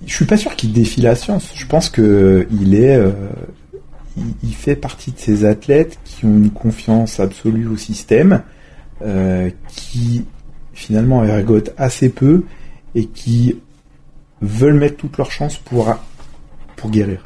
[0.07, 1.51] Je suis pas sûr qu'il défie la science.
[1.53, 3.11] Je pense que il est, euh,
[4.53, 8.41] fait partie de ces athlètes qui ont une confiance absolue au système,
[9.03, 10.25] euh, qui
[10.73, 12.43] finalement ergotent assez peu
[12.95, 13.59] et qui
[14.41, 15.95] veulent mettre toutes leurs chances pour
[16.89, 17.19] guérir.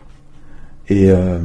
[0.90, 1.40] Et euh,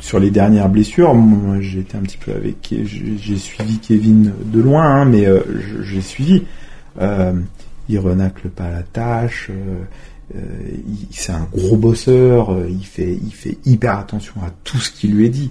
[0.00, 4.60] sur les dernières blessures, moi j'ai été un petit peu avec, j'ai suivi Kevin de
[4.60, 5.40] loin, hein, mais euh,
[5.82, 6.44] j'ai suivi.
[7.00, 7.32] Euh,
[7.88, 9.48] il renacle pas la tâche.
[9.50, 9.84] euh,
[10.34, 10.40] euh,
[11.10, 12.56] c'est un gros bosseur.
[12.68, 15.50] il fait, il fait hyper attention à tout ce qui lui est dit.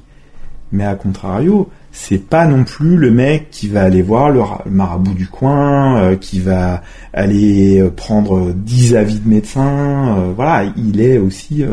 [0.72, 4.62] Mais à contrario, c'est pas non plus le mec qui va aller voir le, ra-
[4.66, 6.82] le marabout du coin, euh, qui va
[7.14, 10.18] aller euh, prendre 10 avis de médecins.
[10.18, 11.64] euh, voilà, il est aussi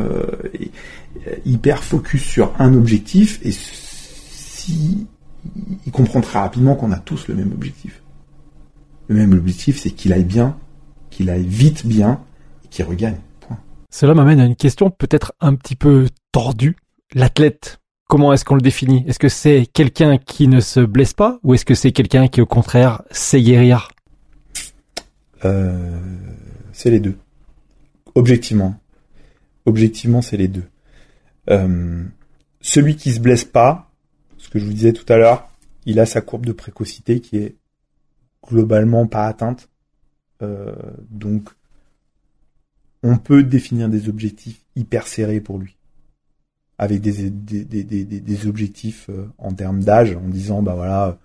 [1.44, 5.06] hyper focus sur un objectif et si
[5.86, 8.02] il comprend très rapidement qu'on a tous le même objectif.
[9.08, 10.56] Le même objectif, c'est qu'il aille bien,
[11.10, 12.20] qu'il aille vite bien
[12.64, 13.16] et qu'il regagne.
[13.90, 16.76] Cela m'amène à une question peut-être un petit peu tordue.
[17.14, 17.78] L'athlète,
[18.12, 19.04] comment est-ce qu'on le définit?
[19.08, 22.42] Est-ce que c'est quelqu'un qui ne se blesse pas ou est-ce que c'est quelqu'un qui
[22.42, 23.88] au contraire sait guérir?
[25.46, 25.98] Euh,
[26.74, 27.16] c'est les deux.
[28.14, 28.78] Objectivement.
[29.64, 30.64] Objectivement, c'est les deux.
[31.48, 32.04] Euh,
[32.60, 33.90] celui qui se blesse pas,
[34.36, 35.48] ce que je vous disais tout à l'heure,
[35.86, 37.56] il a sa courbe de précocité qui est
[38.46, 39.70] globalement pas atteinte.
[40.42, 40.74] Euh,
[41.08, 41.48] donc,
[43.02, 45.78] on peut définir des objectifs hyper serrés pour lui.
[46.82, 51.16] Avec des, des, des, des, objectifs euh, en termes d'âge, en disant, bah voilà,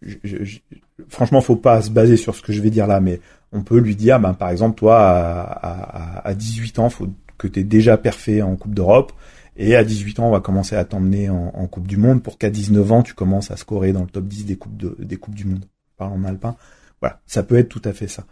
[0.00, 0.60] je, je- je-
[1.08, 3.20] franchement, faut pas se baser sur ce que je vais dire là, mais
[3.52, 7.48] on peut lui dire, ben, par exemple, toi, à, à, à 18 ans, faut que
[7.48, 9.12] tu es déjà perfait en Coupe d'Europe.
[9.56, 12.50] Et à 18 ans, on va commencer à t'emmener en, Coupe du Monde pour qu'à
[12.50, 15.34] 19 ans, tu commences à scorer dans le top 10 des Coupes, de, des coupes
[15.34, 15.66] du Monde.
[15.96, 16.56] Par en alpin.
[17.00, 18.24] Voilà, ça peut être tout à fait ça.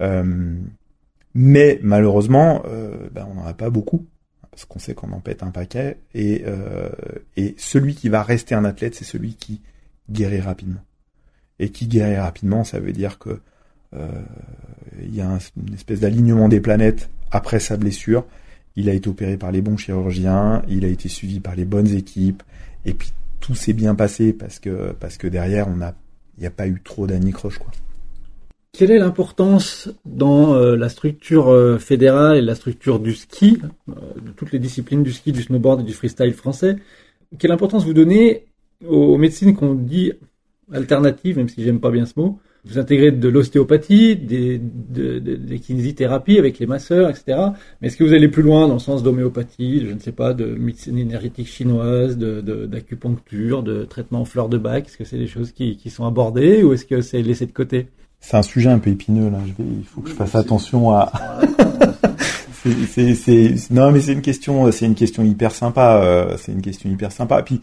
[0.00, 0.56] Euh,
[1.34, 4.06] mais malheureusement, euh, ben, on n'en a pas beaucoup
[4.54, 5.98] parce qu'on sait qu'on en pète un paquet.
[6.14, 6.88] Et, euh,
[7.36, 9.60] et celui qui va rester un athlète, c'est celui qui
[10.08, 10.82] guérit rapidement.
[11.58, 13.40] Et qui guérit rapidement, ça veut dire que
[13.96, 14.22] euh,
[15.02, 18.24] il y a une espèce d'alignement des planètes après sa blessure.
[18.76, 21.92] Il a été opéré par les bons chirurgiens, il a été suivi par les bonnes
[21.92, 22.44] équipes,
[22.84, 26.66] et puis tout s'est bien passé parce que parce que derrière il n'y a pas
[26.66, 27.70] eu trop d'anicroche quoi.
[28.74, 33.92] Quelle est l'importance dans euh, la structure euh, fédérale et la structure du ski, euh,
[34.20, 36.74] de toutes les disciplines du ski, du snowboard et du freestyle français?
[37.38, 38.46] Quelle importance vous donnez
[38.84, 40.12] aux médecines qu'on dit
[40.72, 42.40] alternatives, même si j'aime pas bien ce mot?
[42.64, 47.38] Vous intégrez de l'ostéopathie, des, de, des kinésithérapies avec les masseurs, etc.
[47.80, 50.34] Mais est-ce que vous allez plus loin dans le sens d'homéopathie, je ne sais pas,
[50.34, 54.86] de médecine énergétique chinoise, d'acupuncture, de, de, traitement en fleurs de bac?
[54.86, 57.52] Est-ce que c'est des choses qui, qui sont abordées ou est-ce que c'est laissé de
[57.52, 57.86] côté?
[58.24, 59.38] C'est un sujet un peu épineux là.
[59.44, 61.12] Je vais, il faut que je fasse attention à.
[62.90, 66.00] c'est, c'est, non, mais c'est une question, c'est une question hyper sympa.
[66.02, 67.42] Euh, c'est une question hyper sympa.
[67.42, 67.60] Puis.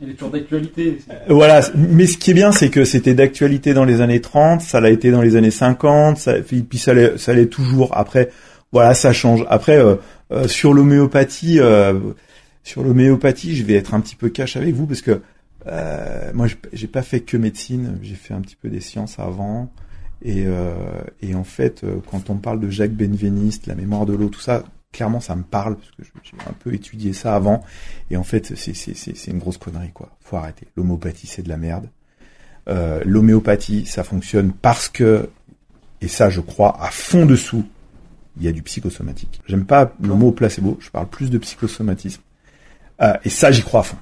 [0.00, 0.98] Elle est toujours d'actualité.
[1.10, 4.60] Euh, voilà, mais ce qui est bien, c'est que c'était d'actualité dans les années 30,
[4.60, 7.96] ça l'a été dans les années 50, ça, puis ça l'est, ça l'est toujours.
[7.98, 8.30] Après,
[8.70, 9.44] voilà, ça change.
[9.48, 9.96] Après, euh,
[10.30, 11.58] euh sur l'homéopathie,
[12.62, 15.20] sur l'homéopathie, je vais être un petit peu cash avec vous parce que
[16.34, 19.68] moi, j'ai pas fait que médecine, j'ai fait un petit peu des sciences avant.
[20.22, 20.74] Et, euh,
[21.22, 24.40] et en fait, euh, quand on parle de Jacques Benveniste, la mémoire de l'eau, tout
[24.40, 27.62] ça, clairement, ça me parle parce que j'ai un peu étudié ça avant.
[28.10, 30.16] Et en fait, c'est une grosse connerie, quoi.
[30.20, 30.66] Faut arrêter.
[30.76, 31.88] L'homéopathie, c'est de la merde.
[32.68, 35.28] Euh, L'homéopathie, ça fonctionne parce que,
[36.00, 37.64] et ça, je crois à fond dessous,
[38.36, 39.40] il y a du psychosomatique.
[39.46, 40.76] J'aime pas le mot placebo.
[40.80, 42.22] Je parle plus de psychosomatisme.
[43.00, 43.96] Euh, et ça, j'y crois à fond.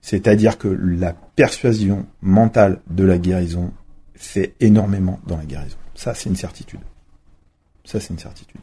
[0.00, 3.72] C'est-à-dire que la persuasion mentale de la guérison
[4.14, 5.76] fait énormément dans la guérison.
[5.94, 6.80] Ça, c'est une certitude.
[7.84, 8.60] Ça, c'est une certitude.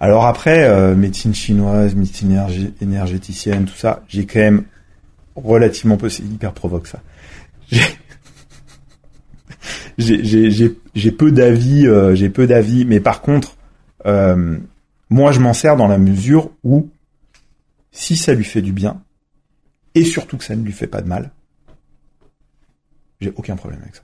[0.00, 2.42] Alors après, euh, médecine chinoise, médecine
[2.80, 4.64] énergéticienne, tout ça, j'ai quand même
[5.36, 7.02] relativement peu, c'est hyper provoque ça.
[9.98, 13.58] J'ai peu d'avis, euh, j'ai peu d'avis, mais par contre,
[14.06, 14.56] euh,
[15.10, 16.88] moi je m'en sers dans la mesure où
[17.92, 19.02] si ça lui fait du bien,
[19.94, 21.30] et surtout que ça ne lui fait pas de mal,
[23.20, 24.02] j'ai aucun problème avec ça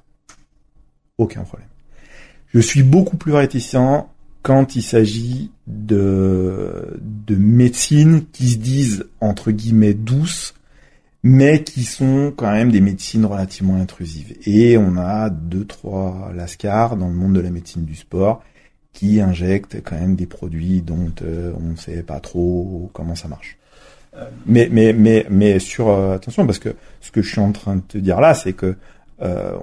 [1.19, 1.69] aucun problème.
[2.49, 4.05] Je suis beaucoup plus réticent
[4.43, 10.55] quand il s'agit de, de médecines qui se disent entre guillemets douces,
[11.23, 14.37] mais qui sont quand même des médecines relativement intrusives.
[14.47, 18.43] Et on a deux, trois lascars dans le monde de la médecine du sport
[18.93, 23.29] qui injectent quand même des produits dont euh, on ne sait pas trop comment ça
[23.29, 23.59] marche.
[24.47, 27.77] Mais mais mais mais sur euh, attention parce que ce que je suis en train
[27.77, 28.77] de te dire là, c'est que
[29.23, 29.59] euh,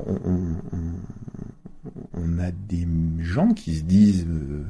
[2.13, 2.87] on, a des
[3.19, 4.63] gens qui se disent euh,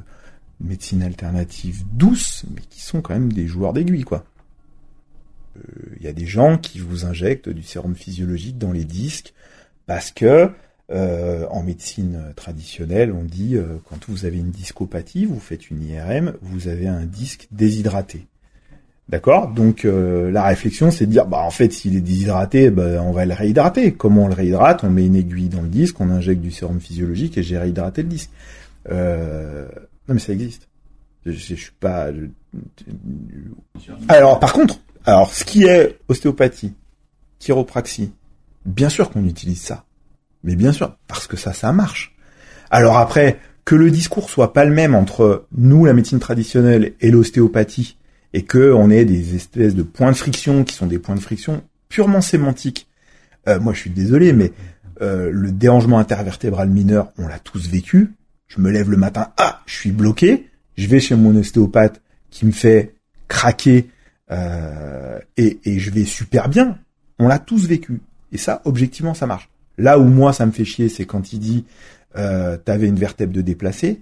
[0.60, 4.24] médecine alternative douce, mais qui sont quand même des joueurs d'aiguilles, quoi.
[5.56, 9.32] Il euh, y a des gens qui vous injectent du sérum physiologique dans les disques
[9.86, 10.50] parce que
[10.90, 13.56] en médecine traditionnelle, on dit
[13.88, 18.26] quand vous avez une discopathie, vous faites une IRM, vous avez un disque déshydraté.
[19.08, 19.48] D'accord?
[19.48, 23.12] Donc euh, la réflexion, c'est de dire, bah en fait, s'il est déshydraté, bah, on
[23.12, 23.92] va le réhydrater.
[23.92, 24.82] Comment on le réhydrate?
[24.82, 28.02] On met une aiguille dans le disque, on injecte du sérum physiologique et j'ai réhydraté
[28.02, 28.30] le disque.
[28.90, 29.68] Euh...
[30.08, 30.68] Non mais ça existe.
[31.26, 32.08] Je, je, suis pas.
[34.08, 36.74] Alors par contre, alors ce qui est ostéopathie,
[37.38, 38.12] chiropraxie,
[38.64, 39.84] bien sûr qu'on utilise ça,
[40.42, 42.14] mais bien sûr parce que ça, ça marche.
[42.70, 47.10] Alors après, que le discours soit pas le même entre nous, la médecine traditionnelle, et
[47.10, 47.96] l'ostéopathie
[48.34, 51.20] et que on ait des espèces de points de friction qui sont des points de
[51.20, 52.88] friction purement sémantiques.
[53.48, 54.52] Euh, moi, je suis désolé, mais
[55.00, 58.12] euh, le dérangement intervertébral mineur, on l'a tous vécu.
[58.48, 60.50] Je me lève le matin, ah, je suis bloqué.
[60.76, 62.94] Je vais chez mon ostéopathe qui me fait
[63.28, 63.88] craquer
[64.32, 66.78] euh, et, et je vais super bien.
[67.20, 68.00] On l'a tous vécu.
[68.32, 69.48] Et ça, objectivement, ça marche.
[69.78, 71.64] Là où moi, ça me fait chier, c'est quand il dit
[72.16, 74.00] euh, t'avais une vertèbre de déplacée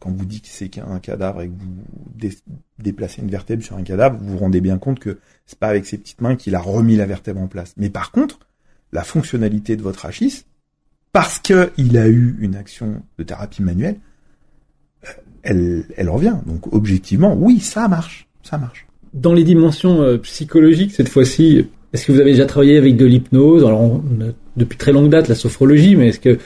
[0.00, 2.30] quand vous dites que c'est qu'un cadavre et que vous
[2.78, 5.86] déplacez une vertèbre sur un cadavre, vous vous rendez bien compte que c'est pas avec
[5.86, 7.74] ses petites mains qu'il a remis la vertèbre en place.
[7.76, 8.40] Mais par contre,
[8.92, 10.44] la fonctionnalité de votre rachis,
[11.12, 13.96] parce qu'il a eu une action de thérapie manuelle,
[15.50, 16.36] euh, elle, revient.
[16.46, 18.86] Donc objectivement, oui, ça marche, ça marche.
[19.14, 23.06] Dans les dimensions euh, psychologiques, cette fois-ci, est-ce que vous avez déjà travaillé avec de
[23.06, 23.64] l'hypnose?
[23.64, 24.02] Alors,
[24.56, 26.38] depuis très longue date, la sophrologie, mais est-ce que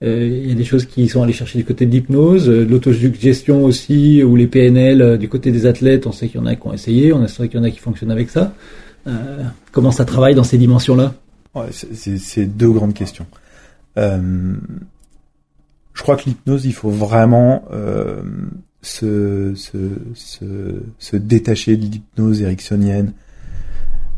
[0.00, 3.64] Il y a des choses qui sont allées chercher du côté de l'hypnose, euh, l'autosuggestion
[3.64, 6.06] aussi, ou les PNL euh, du côté des athlètes.
[6.06, 7.70] On sait qu'il y en a qui ont essayé, on sait qu'il y en a
[7.70, 8.54] qui fonctionnent avec ça.
[9.08, 11.14] Euh, comment ça travaille dans ces dimensions-là?
[11.54, 13.26] Ouais, c'est deux grandes questions.
[13.96, 14.54] Euh,
[15.94, 18.22] je crois que l'hypnose, il faut vraiment euh,
[18.82, 19.78] se, se,
[20.14, 20.44] se,
[20.98, 23.12] se détacher de l'hypnose ericksonienne.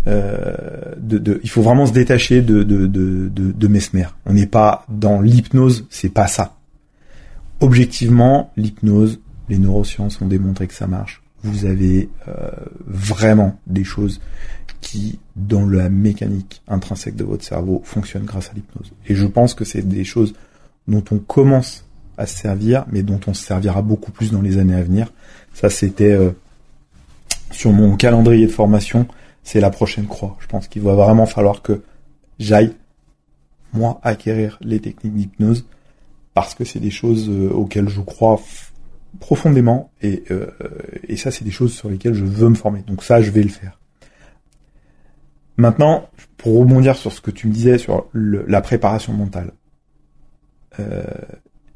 [0.07, 4.07] Euh, de, de, il faut vraiment se détacher de, de, de, de, de Mesmer.
[4.25, 6.57] On n'est pas dans l'hypnose, c'est pas ça.
[7.61, 11.23] Objectivement, l'hypnose, les neurosciences ont démontré que ça marche.
[11.43, 12.51] Vous avez euh,
[12.87, 14.21] vraiment des choses
[14.81, 18.93] qui, dans la mécanique intrinsèque de votre cerveau, fonctionnent grâce à l'hypnose.
[19.07, 20.33] Et je pense que c'est des choses
[20.89, 21.85] dont on commence
[22.17, 25.13] à se servir, mais dont on se servira beaucoup plus dans les années à venir.
[25.53, 26.31] Ça, c'était euh,
[27.51, 29.07] sur mon calendrier de formation,
[29.51, 30.37] c'est la prochaine croix.
[30.41, 31.83] Je pense qu'il va vraiment falloir que
[32.39, 32.73] j'aille,
[33.73, 35.67] moi, acquérir les techniques d'hypnose,
[36.35, 38.41] parce que c'est des choses euh, auxquelles je crois
[39.19, 40.47] profondément, et, euh,
[41.09, 42.83] et ça, c'est des choses sur lesquelles je veux me former.
[42.87, 43.81] Donc ça, je vais le faire.
[45.57, 49.53] Maintenant, pour rebondir sur ce que tu me disais sur la préparation mentale,
[50.79, 51.03] euh,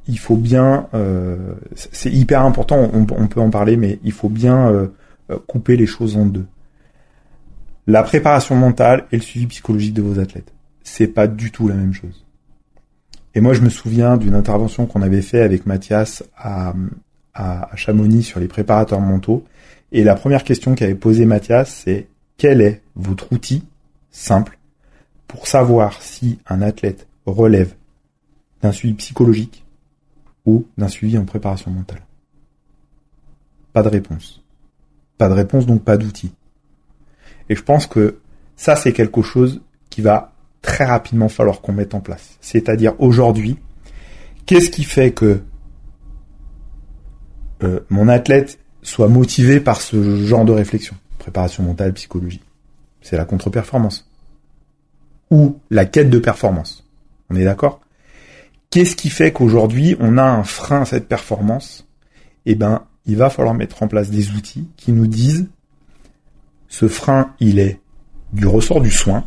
[0.07, 4.69] il faut bien, euh, c'est hyper important, on, peut en parler, mais il faut bien
[4.69, 4.89] euh,
[5.31, 6.47] euh, couper les choses en deux.
[7.87, 11.75] La préparation mentale et le suivi psychologique de vos athlètes, c'est pas du tout la
[11.75, 12.25] même chose.
[13.35, 16.73] Et moi, je me souviens d'une intervention qu'on avait fait avec Mathias à,
[17.35, 19.45] à, Chamonix sur les préparateurs mentaux.
[19.93, 23.65] Et la première question qu'avait posée Mathias, c'est quel est votre outil
[24.11, 24.59] simple
[25.27, 27.75] pour savoir si un athlète relève
[28.63, 29.65] d'un suivi psychologique
[30.47, 32.03] ou d'un suivi en préparation mentale?
[33.73, 34.43] Pas de réponse.
[35.19, 36.33] Pas de réponse, donc pas d'outil.
[37.49, 38.19] Et je pense que
[38.57, 42.39] ça, c'est quelque chose qui va très rapidement falloir qu'on mette en place.
[42.41, 43.59] C'est-à-dire aujourd'hui,
[44.47, 45.43] qu'est-ce qui fait que
[47.63, 50.97] euh, mon athlète soit motivé par ce genre de réflexion?
[51.19, 52.43] Préparation mentale, psychologie.
[53.01, 54.11] C'est la contre-performance.
[55.31, 56.87] Ou la quête de performance.
[57.31, 57.81] On est d'accord?
[58.71, 61.87] Qu'est-ce qui fait qu'aujourd'hui, on a un frein à cette performance?
[62.47, 65.49] Eh ben, il va falloir mettre en place des outils qui nous disent
[66.69, 67.81] ce frein, il est
[68.33, 69.25] du ressort du soin,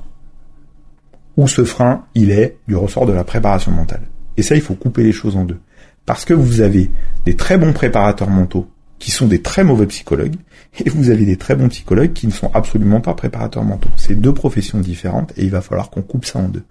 [1.38, 4.02] ou ce frein, il est du ressort de la préparation mentale.
[4.38, 5.60] Et ça, il faut couper les choses en deux.
[6.06, 6.90] Parce que vous avez
[7.26, 8.68] des très bons préparateurs mentaux
[9.00, 10.36] qui sont des très mauvais psychologues,
[10.84, 13.90] et vous avez des très bons psychologues qui ne sont absolument pas préparateurs mentaux.
[13.96, 16.64] C'est deux professions différentes, et il va falloir qu'on coupe ça en deux.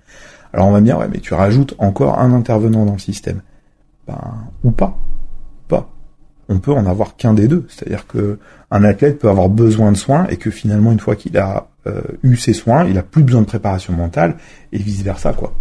[0.52, 3.42] Alors on va me dire, ouais, mais tu rajoutes encore un intervenant dans le système.
[4.06, 4.18] Ben,
[4.64, 4.98] ou pas.
[5.68, 5.90] Pas.
[6.48, 7.66] On peut en avoir qu'un des deux.
[7.68, 8.38] C'est-à-dire que
[8.70, 12.00] un athlète peut avoir besoin de soins et que finalement, une fois qu'il a euh,
[12.22, 14.36] eu ses soins, il a plus besoin de préparation mentale
[14.72, 15.52] et vice versa, quoi.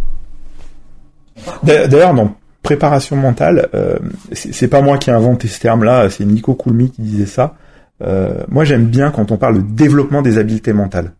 [1.62, 3.96] D'a- D'ailleurs, dans préparation mentale, euh,
[4.32, 7.54] c'est pas moi qui ai inventé ce terme-là, c'est Nico Coulmy qui disait ça.
[8.02, 11.12] Euh, moi, j'aime bien quand on parle de développement des habiletés mentales.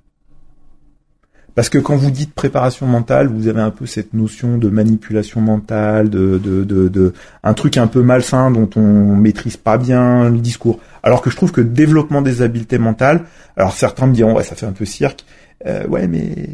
[1.56, 5.40] Parce que quand vous dites préparation mentale, vous avez un peu cette notion de manipulation
[5.40, 10.28] mentale, de, de, de, de un truc un peu malsain dont on maîtrise pas bien
[10.28, 10.78] le discours.
[11.02, 13.24] Alors que je trouve que développement des habiletés mentales,
[13.56, 15.24] alors certains me diront ouais ça fait un peu cirque,
[15.66, 16.50] euh, ouais mais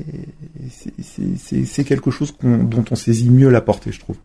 [0.70, 4.16] c'est- quelque chose dont on saisit mieux la portée, je trouve.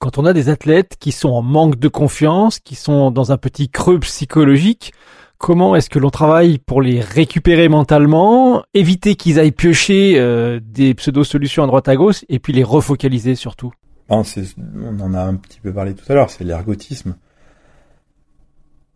[0.00, 3.36] Quand on a des athlètes qui sont en manque de confiance, qui sont dans un
[3.36, 4.92] petit creux psychologique,
[5.38, 10.94] comment est-ce que l'on travaille pour les récupérer mentalement, éviter qu'ils aillent piocher euh, des
[10.94, 13.72] pseudo-solutions à droite à gauche et puis les refocaliser surtout?
[14.10, 17.16] On en a un petit peu parlé tout à l'heure, c'est l'ergotisme.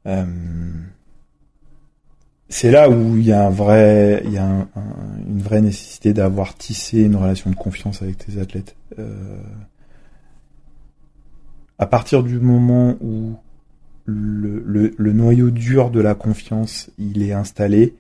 [0.07, 0.25] Euh,
[2.49, 8.03] c'est là où il y a une vraie nécessité d'avoir tissé une relation de confiance
[8.03, 8.77] avec tes athlètes.
[8.99, 9.41] Euh,
[11.79, 13.37] à partir du moment où
[14.05, 17.95] le, le, le noyau dur de la confiance il est installé,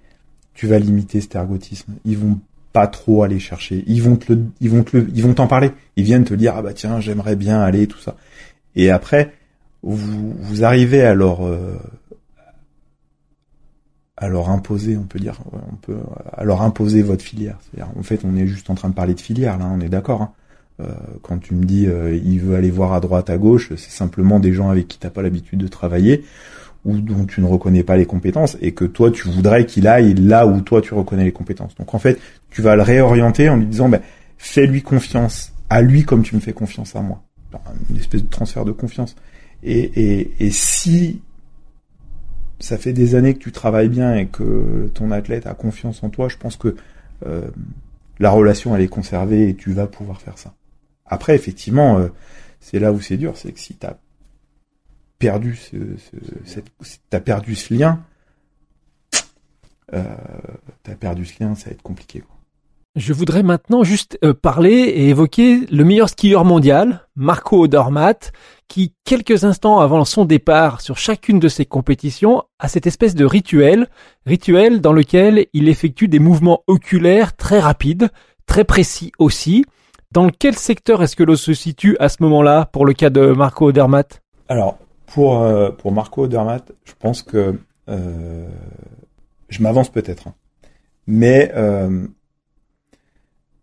[0.55, 1.95] tu vas limiter cet ergotisme.
[2.05, 2.39] Ils vont
[2.73, 3.85] pas trop aller chercher.
[3.87, 5.71] Ils vont te le, ils vont te le, ils vont t'en parler.
[5.97, 8.17] Ils viennent te dire ah bah tiens j'aimerais bien aller tout ça.
[8.75, 9.33] Et après
[9.83, 11.77] vous, vous arrivez à leur euh,
[14.17, 15.99] à leur imposer, on peut dire, on peut
[16.33, 17.59] à leur imposer votre filière.
[17.63, 19.89] C'est-à-dire, en fait, on est juste en train de parler de filière là, on est
[19.89, 20.23] d'accord.
[20.23, 20.33] Hein.
[20.81, 20.87] Euh,
[21.23, 24.41] quand tu me dis euh, il veut aller voir à droite, à gauche, c'est simplement
[24.41, 26.25] des gens avec qui t'as pas l'habitude de travailler
[26.85, 30.15] ou dont tu ne reconnais pas les compétences et que toi tu voudrais qu'il aille
[30.15, 31.75] là où toi tu reconnais les compétences.
[31.77, 32.19] Donc en fait,
[32.51, 34.01] tu vas le réorienter en lui disant ben,
[34.39, 37.23] fais-lui confiance à lui comme tu me fais confiance à moi.
[37.91, 39.15] Une espèce de transfert de confiance.
[39.63, 41.21] Et, et, et si
[42.59, 46.09] ça fait des années que tu travailles bien et que ton athlète a confiance en
[46.09, 46.77] toi, je pense que
[47.27, 47.49] euh,
[48.19, 50.55] la relation elle est conservée et tu vas pouvoir faire ça.
[51.07, 52.09] Après, effectivement, euh,
[52.61, 53.95] c'est là où c'est dur, c'est que si t'as
[55.19, 58.05] perdu ce, euh, perdu ce lien,
[61.55, 62.23] ça va être compliqué.
[62.95, 68.33] Je voudrais maintenant juste euh, parler et évoquer le meilleur skieur mondial, Marco Odermatt,
[68.69, 73.25] qui quelques instants avant son départ sur chacune de ses compétitions a cette espèce de
[73.25, 73.89] rituel,
[74.27, 78.11] rituel dans lequel il effectue des mouvements oculaires très rapides,
[78.45, 79.65] très précis aussi.
[80.13, 83.33] Dans quel secteur est-ce que l'on se situe à ce moment-là pour le cas de
[83.33, 84.21] Marco Odermatt?
[84.49, 87.59] Alors, pour, euh, pour Marco Odermatt, je pense que
[87.89, 88.49] euh,
[89.49, 90.29] je m'avance peut-être.
[90.29, 90.35] hein.
[91.07, 92.07] Mais euh,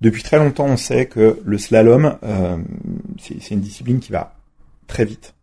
[0.02, 2.58] depuis très longtemps, on sait que le slalom, euh,
[3.20, 4.34] c'est une discipline qui va
[4.88, 5.36] très vite,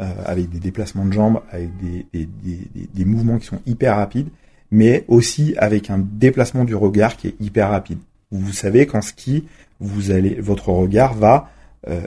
[0.00, 3.96] euh, avec des déplacements de jambes, avec des, des, des- des mouvements qui sont hyper
[3.96, 4.28] rapides,
[4.70, 7.98] mais aussi avec un déplacement du regard qui est hyper rapide.
[8.32, 9.44] Vous savez qu'en ski,
[9.80, 11.50] vous allez, votre regard va
[11.88, 12.00] euh,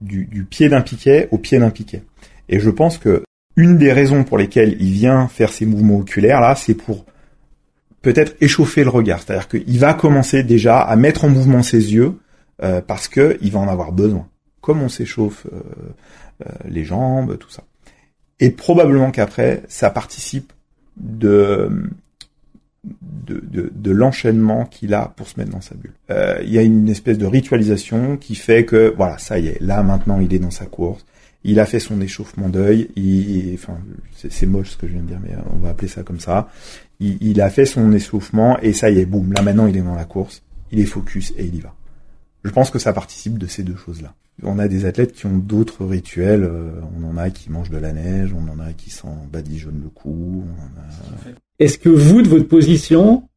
[0.00, 2.02] du, pied d'un piquet au pied d'un piquet.
[2.48, 3.22] Et je pense que
[3.56, 7.04] une des raisons pour lesquelles il vient faire ces mouvements oculaires là, c'est pour
[8.02, 9.22] peut-être échauffer le regard.
[9.22, 12.18] C'est-à-dire qu'il va commencer déjà à mettre en mouvement ses yeux
[12.62, 14.28] euh, parce que il va en avoir besoin.
[14.60, 17.62] Comme on s'échauffe euh, les jambes, tout ça.
[18.40, 20.52] Et probablement qu'après, ça participe
[20.96, 21.70] de
[23.02, 25.92] de, de, de l'enchaînement qu'il a pour se mettre dans sa bulle.
[26.10, 29.60] Euh, Il y a une espèce de ritualisation qui fait que voilà, ça y est,
[29.60, 31.04] là maintenant il est dans sa course.
[31.46, 32.88] Il a fait son échauffement d'œil.
[32.96, 33.04] Il,
[33.50, 33.78] il- enfin,
[34.16, 36.20] c'est c'est moche ce que je viens de dire, mais on va appeler ça comme
[36.20, 36.48] ça.
[37.00, 39.82] Il, il a fait son échauffement et ça y est, boum, là maintenant il est
[39.82, 40.42] dans la course.
[40.72, 41.74] Il est focus et il y va.
[42.44, 44.14] Je pense que ça participe de ces deux choses-là.
[44.42, 46.44] On a des athlètes qui ont d'autres rituels.
[46.44, 49.82] euh, on en a qui mangent de la neige, on en a qui s'en badigeonnent
[49.82, 50.44] le cou.
[50.76, 51.30] A...
[51.58, 53.28] Est-ce que vous, de votre position,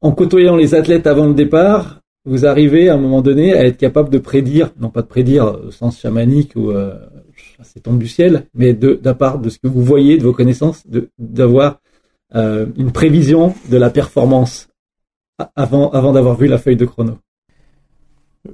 [0.00, 3.76] en côtoyant les athlètes avant le départ, vous arrivez à un moment donné à être
[3.76, 6.98] capable de prédire, non pas de prédire au sens chamanique ou euh,
[7.62, 10.32] c'est tombe du ciel, mais de d'un part de ce que vous voyez, de vos
[10.32, 11.80] connaissances, de d'avoir
[12.34, 14.68] euh, une prévision de la performance
[15.54, 17.18] avant avant d'avoir vu la feuille de chrono?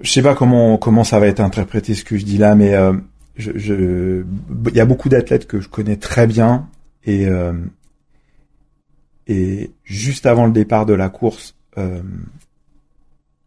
[0.01, 2.75] Je sais pas comment comment ça va être interprété ce que je dis là, mais
[2.75, 2.93] euh,
[3.37, 4.25] je, je-
[4.69, 6.69] il y a beaucoup d'athlètes que je connais très bien
[7.05, 7.53] et euh,
[9.29, 12.01] et juste avant le départ de la course, euh,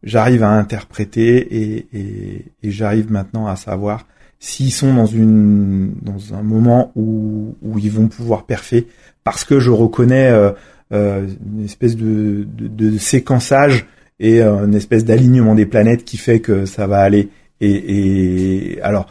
[0.04, 4.08] j'arrive à interpréter et, et, et j'arrive maintenant à savoir
[4.39, 8.88] s'ils sont dans une dans un moment où où ils vont pouvoir perfer
[9.24, 10.52] parce que je reconnais euh,
[10.93, 11.28] euh,
[11.58, 13.86] une espèce de, de, de séquençage
[14.20, 17.30] et euh, une espèce d'alignement des planètes qui fait que ça va aller.
[17.61, 19.07] Et, et alors,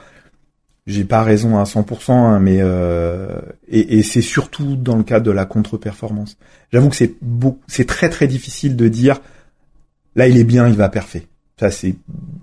[0.87, 5.25] j'ai pas raison à 100%, hein, mais euh, et, et c'est surtout dans le cadre
[5.25, 6.37] de la contre-performance.
[6.73, 9.21] J'avoue que c'est beau, c'est très très difficile de dire
[10.15, 11.27] là il est bien, il va parfait.
[11.59, 11.95] Ça c'est,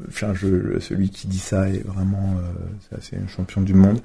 [0.08, 4.00] enfin, je, celui qui dit ça est vraiment, euh, c'est un champion du monde.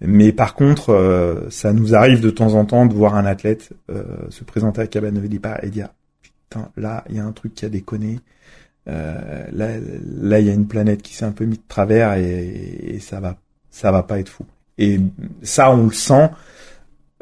[0.00, 3.70] Mais par contre, euh, ça nous arrive de temps en temps de voir un athlète
[3.90, 5.22] euh, se présenter à la cabane
[5.62, 5.88] et dire
[6.76, 8.20] là, il y a un truc qui a déconné.
[8.88, 9.68] Euh, là,
[10.20, 13.00] là, il y a une planète qui s'est un peu mise de travers et, et
[13.00, 13.38] ça va,
[13.70, 14.46] ça va pas être fou.
[14.78, 15.00] Et
[15.42, 16.30] ça, on le sent.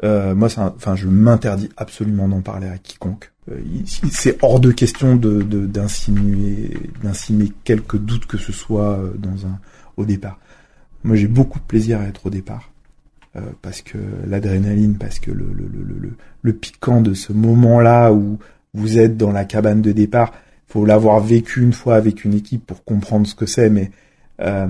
[0.03, 3.31] Euh, moi, enfin, je m'interdis absolument d'en parler à quiconque.
[3.51, 9.47] Euh, c'est hors de question de d'insinuer, d'insinuer quelques doutes que ce soit euh, dans
[9.47, 9.59] un
[9.97, 10.39] au départ.
[11.03, 12.71] Moi, j'ai beaucoup de plaisir à être au départ.
[13.35, 16.11] Euh, parce que l'adrénaline, parce que le, le, le, le,
[16.41, 18.39] le piquant de ce moment-là où
[18.73, 20.33] vous êtes dans la cabane de départ,
[20.67, 23.91] faut l'avoir vécu une fois avec une équipe pour comprendre ce que c'est, mais
[24.41, 24.67] euh,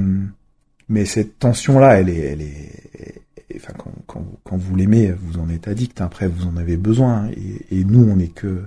[0.90, 3.22] mais cette tension-là, elle est, elle est,
[3.56, 6.00] enfin quand, quand, vous l'aimez, vous en êtes addict.
[6.02, 7.30] Après, vous en avez besoin,
[7.72, 8.64] et, nous, on est que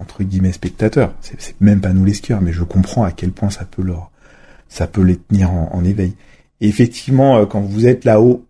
[0.00, 1.14] entre guillemets spectateurs.
[1.20, 4.10] C'est même pas nous les skieurs, mais je comprends à quel point ça peut leur,
[4.68, 6.14] ça peut les tenir en, éveil.
[6.60, 8.44] Effectivement, euh, quand vous êtes là-haut,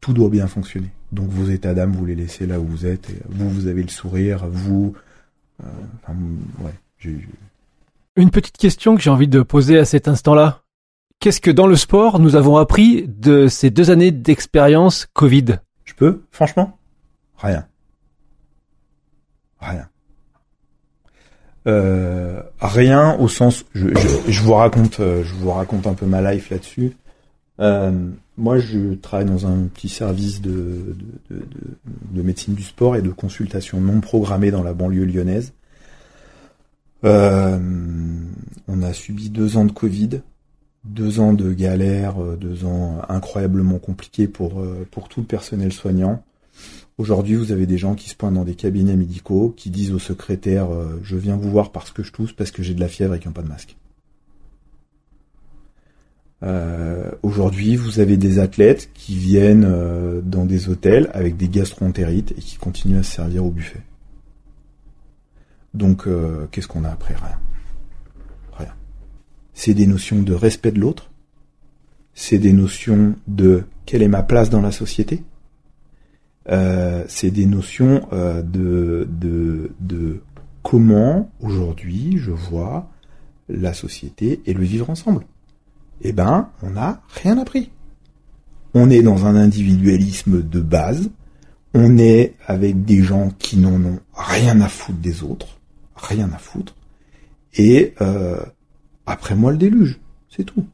[0.00, 0.90] tout doit bien fonctionner.
[1.12, 3.08] Donc vos états d'âme, vous les laissez là où vous êtes.
[3.10, 4.46] Et vous, vous avez le sourire.
[4.48, 4.94] Vous,
[5.62, 5.66] euh,
[6.02, 6.18] enfin,
[6.60, 6.72] ouais.
[6.98, 7.26] j'ai-
[8.16, 10.62] Une petite question que j'ai envie de poser à cet instant-là.
[11.20, 15.58] Qu'est-ce que dans le sport nous avons appris de ces deux années d'expérience Covid?
[15.84, 16.78] Je peux, franchement,
[17.38, 17.66] rien,
[19.60, 19.88] rien.
[21.66, 26.06] Euh, rien au sens, je, je, je vous raconte, euh, je vous raconte un peu
[26.06, 26.96] ma life là-dessus.
[27.60, 28.08] Euh,
[28.38, 30.94] moi, je travaille dans un petit service de, de,
[31.30, 31.76] de, de-
[32.18, 35.52] de médecine du sport et de consultation non programmée dans la banlieue lyonnaise.
[37.04, 37.58] Euh,
[38.66, 40.20] on a subi deux ans de Covid,
[40.84, 45.72] deux ans de galère, euh, deux ans incroyablement compliqués pour euh, pour tout le personnel
[45.72, 46.22] soignant.
[46.96, 50.00] Aujourd'hui, vous avez des gens qui se pointent dans des cabinets médicaux, qui disent au
[50.00, 50.66] secrétaire
[51.04, 53.20] je viens vous voir parce que je tousse, parce que j'ai de la fièvre et
[53.20, 53.76] qui n'ont pas de masque.
[56.42, 62.32] Euh, Aujourd'hui, vous avez des athlètes qui viennent euh, dans des hôtels avec des gastro-entérites
[62.32, 63.82] et qui continuent à se servir au buffet.
[65.74, 67.14] Donc, euh, qu'est-ce qu'on a après?
[67.14, 67.38] Rien.
[68.56, 68.74] Rien.
[69.52, 71.10] C'est des notions de respect de l'autre.
[72.14, 75.22] C'est des notions de quelle est ma place dans la société.
[76.48, 80.20] Euh, c'est des notions euh, de, de, de
[80.62, 82.88] comment aujourd'hui je vois
[83.48, 85.24] la société et le vivre ensemble.
[86.02, 87.70] Eh ben, on n'a rien appris.
[88.74, 91.10] On est dans un individualisme de base.
[91.74, 95.58] On est avec des gens qui n'en ont rien à foutre des autres,
[95.96, 96.74] rien à foutre.
[97.54, 98.38] Et euh,
[99.06, 99.98] après moi le déluge,
[100.34, 100.64] c'est tout.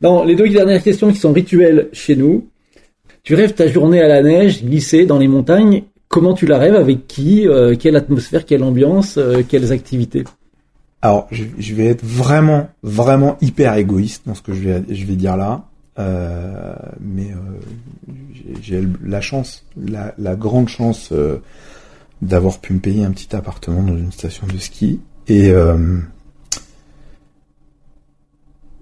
[0.00, 2.48] Dans les deux dernières questions qui sont rituelles chez nous,
[3.22, 5.84] tu rêves ta journée à la neige, glissée dans les montagnes.
[6.08, 6.74] Comment tu la rêves?
[6.74, 7.46] Avec qui?
[7.46, 8.46] Euh, Quelle atmosphère?
[8.46, 9.18] Quelle ambiance?
[9.18, 10.24] Euh, Quelles activités?
[11.00, 15.64] Alors, je, vais être vraiment, vraiment hyper égoïste dans ce que je vais, dire là.
[15.98, 18.12] Euh, mais euh,
[18.60, 21.38] j'ai la chance, la, grande chance euh,
[22.22, 25.00] d'avoir pu me payer un petit appartement dans une station de ski.
[25.28, 25.52] Et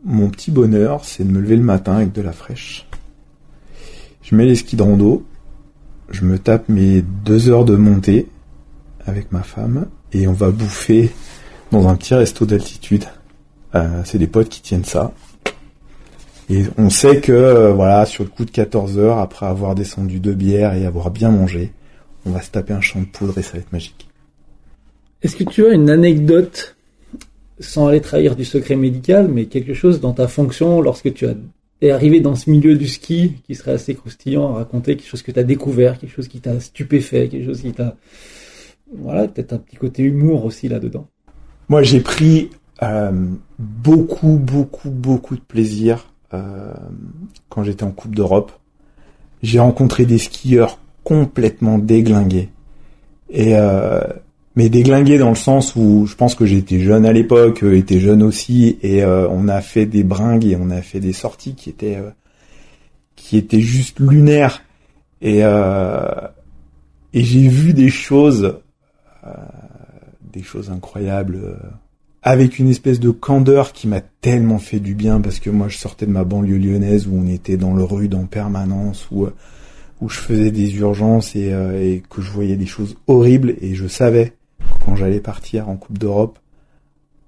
[0.04, 2.86] mon petit bonheur, c'est de me lever le matin avec de la fraîche.
[4.22, 5.26] Je mets les skis de rando,
[6.10, 8.28] je me tape mes deux heures de montée
[9.04, 11.10] avec ma femme et on va bouffer
[11.72, 13.04] dans un petit resto d'altitude.
[13.74, 15.12] Euh, c'est des potes qui tiennent ça.
[16.48, 20.20] Et on sait que euh, voilà, sur le coup de 14 heures, après avoir descendu
[20.20, 21.72] deux bières et avoir bien mangé,
[22.24, 24.08] on va se taper un champ de poudre et ça va être magique.
[25.22, 26.76] Est-ce que tu as une anecdote,
[27.58, 31.34] sans aller trahir du secret médical, mais quelque chose dans ta fonction lorsque tu as,
[31.82, 35.22] es arrivé dans ce milieu du ski qui serait assez croustillant à raconter, quelque chose
[35.22, 37.96] que tu as découvert, quelque chose qui t'a stupéfait, quelque chose qui t'a...
[38.94, 41.08] Voilà, peut-être un petit côté humour aussi là-dedans?
[41.68, 42.50] Moi, j'ai pris
[42.82, 43.12] euh,
[43.58, 46.72] beaucoup, beaucoup, beaucoup de plaisir euh,
[47.48, 48.52] quand j'étais en Coupe d'Europe.
[49.42, 52.48] J'ai rencontré des skieurs complètement déglingués.
[53.30, 54.00] Et euh,
[54.56, 58.00] mais déglingués dans le sens où je pense que j'étais jeune à l'époque, eux étaient
[58.00, 61.54] jeunes aussi, et euh, on a fait des bringues et on a fait des sorties
[61.54, 62.10] qui étaient euh,
[63.16, 64.62] qui étaient juste lunaires.
[65.20, 66.06] Et euh,
[67.12, 68.60] et j'ai vu des choses
[69.26, 69.30] euh,
[70.36, 71.56] des choses incroyables euh,
[72.22, 75.78] avec une espèce de candeur qui m'a tellement fait du bien parce que moi je
[75.78, 79.26] sortais de ma banlieue lyonnaise où on était dans le rude en permanence où
[80.00, 83.54] où je faisais des urgences et, euh, et que je voyais des choses horribles.
[83.62, 86.38] Et je savais que quand j'allais partir en Coupe d'Europe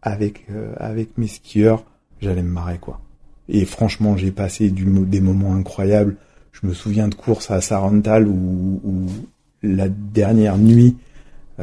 [0.02, 1.84] avec euh, avec mes skieurs
[2.20, 3.00] j'allais me marrer quoi.
[3.48, 6.16] Et franchement j'ai passé du, des moments incroyables.
[6.52, 9.06] Je me souviens de courses à Sarental où, où
[9.62, 11.07] la dernière nuit euh,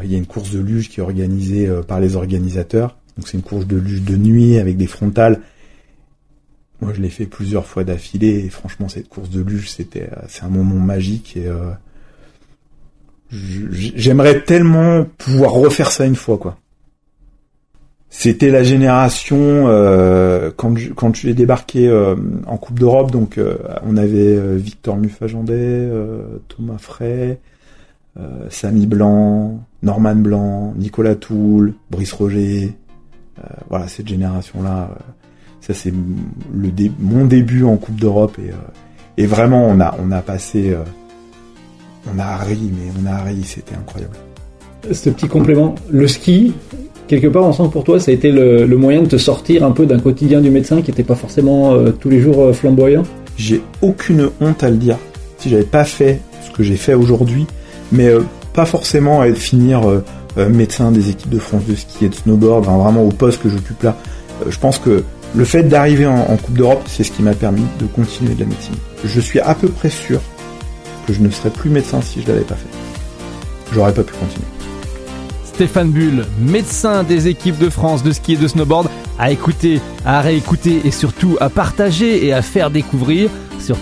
[0.03, 3.27] il y a une course de luge qui est organisée euh, par les organisateurs donc
[3.27, 5.41] c'est une course de luge de nuit avec des frontales.
[6.81, 10.21] Moi, je l'ai fait plusieurs fois d'affilée et franchement, cette course de luge, c'était, euh,
[10.27, 11.71] c'est un moment magique et euh,
[13.31, 16.57] j'aimerais tellement pouvoir refaire ça une fois, quoi.
[18.09, 19.37] C'était la génération
[19.67, 22.15] euh, quand je, quand j'ai débarqué euh,
[22.45, 25.89] en Coupe d'Europe, donc euh, on avait euh, Victor Muffagendet,
[26.47, 27.39] Thomas Frey,
[28.49, 32.73] Samy Blanc, Norman Blanc, Nicolas Toul, Brice Roger,
[33.39, 35.01] euh, voilà, cette génération-là, euh,
[35.59, 35.93] ça c'est
[36.53, 38.55] le dé mon début en Coupe d'Europe et, euh,
[39.17, 40.75] et vraiment on a on a passé,
[42.07, 44.15] on a ri mais on a ri, c'était incroyable.
[44.91, 46.53] Ce petit complément, le ski,
[47.07, 49.63] quelque part, on sent pour toi, ça a été le, le moyen de te sortir
[49.65, 52.53] un peu d'un quotidien du médecin qui n'était pas forcément euh, tous les jours euh,
[52.53, 53.03] flamboyant?
[53.35, 54.97] J'ai aucune honte à le dire.
[55.39, 57.47] Si j'avais pas fait ce que j'ai fait aujourd'hui,
[57.91, 58.21] mais euh,
[58.53, 60.03] pas forcément à finir euh,
[60.37, 63.49] euh, médecin des équipes de France de ski et de snowboard, vraiment au poste que
[63.49, 63.95] j'occupe là.
[64.47, 65.03] Je pense que
[65.35, 68.45] le fait d'arriver en, Coupe d'Europe, c'est ce qui m'a permis de continuer de la
[68.45, 68.75] médecine.
[69.03, 70.21] Je suis à peu près sûr
[71.07, 72.69] que je ne serais plus médecin si je l'avais pas fait.
[73.73, 74.47] J'aurais pas pu continuer.
[75.43, 80.21] Stéphane Bull, médecin des équipes de France de ski et de snowboard, à écouter, à
[80.21, 83.29] réécouter et surtout à partager et à faire découvrir
[83.59, 83.77] sur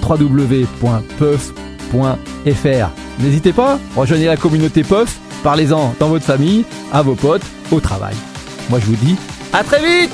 [3.19, 8.15] N'hésitez pas, rejoignez la communauté PEUF, parlez-en dans votre famille, à vos potes, au travail.
[8.69, 9.15] Moi je vous dis
[9.51, 10.11] à très vite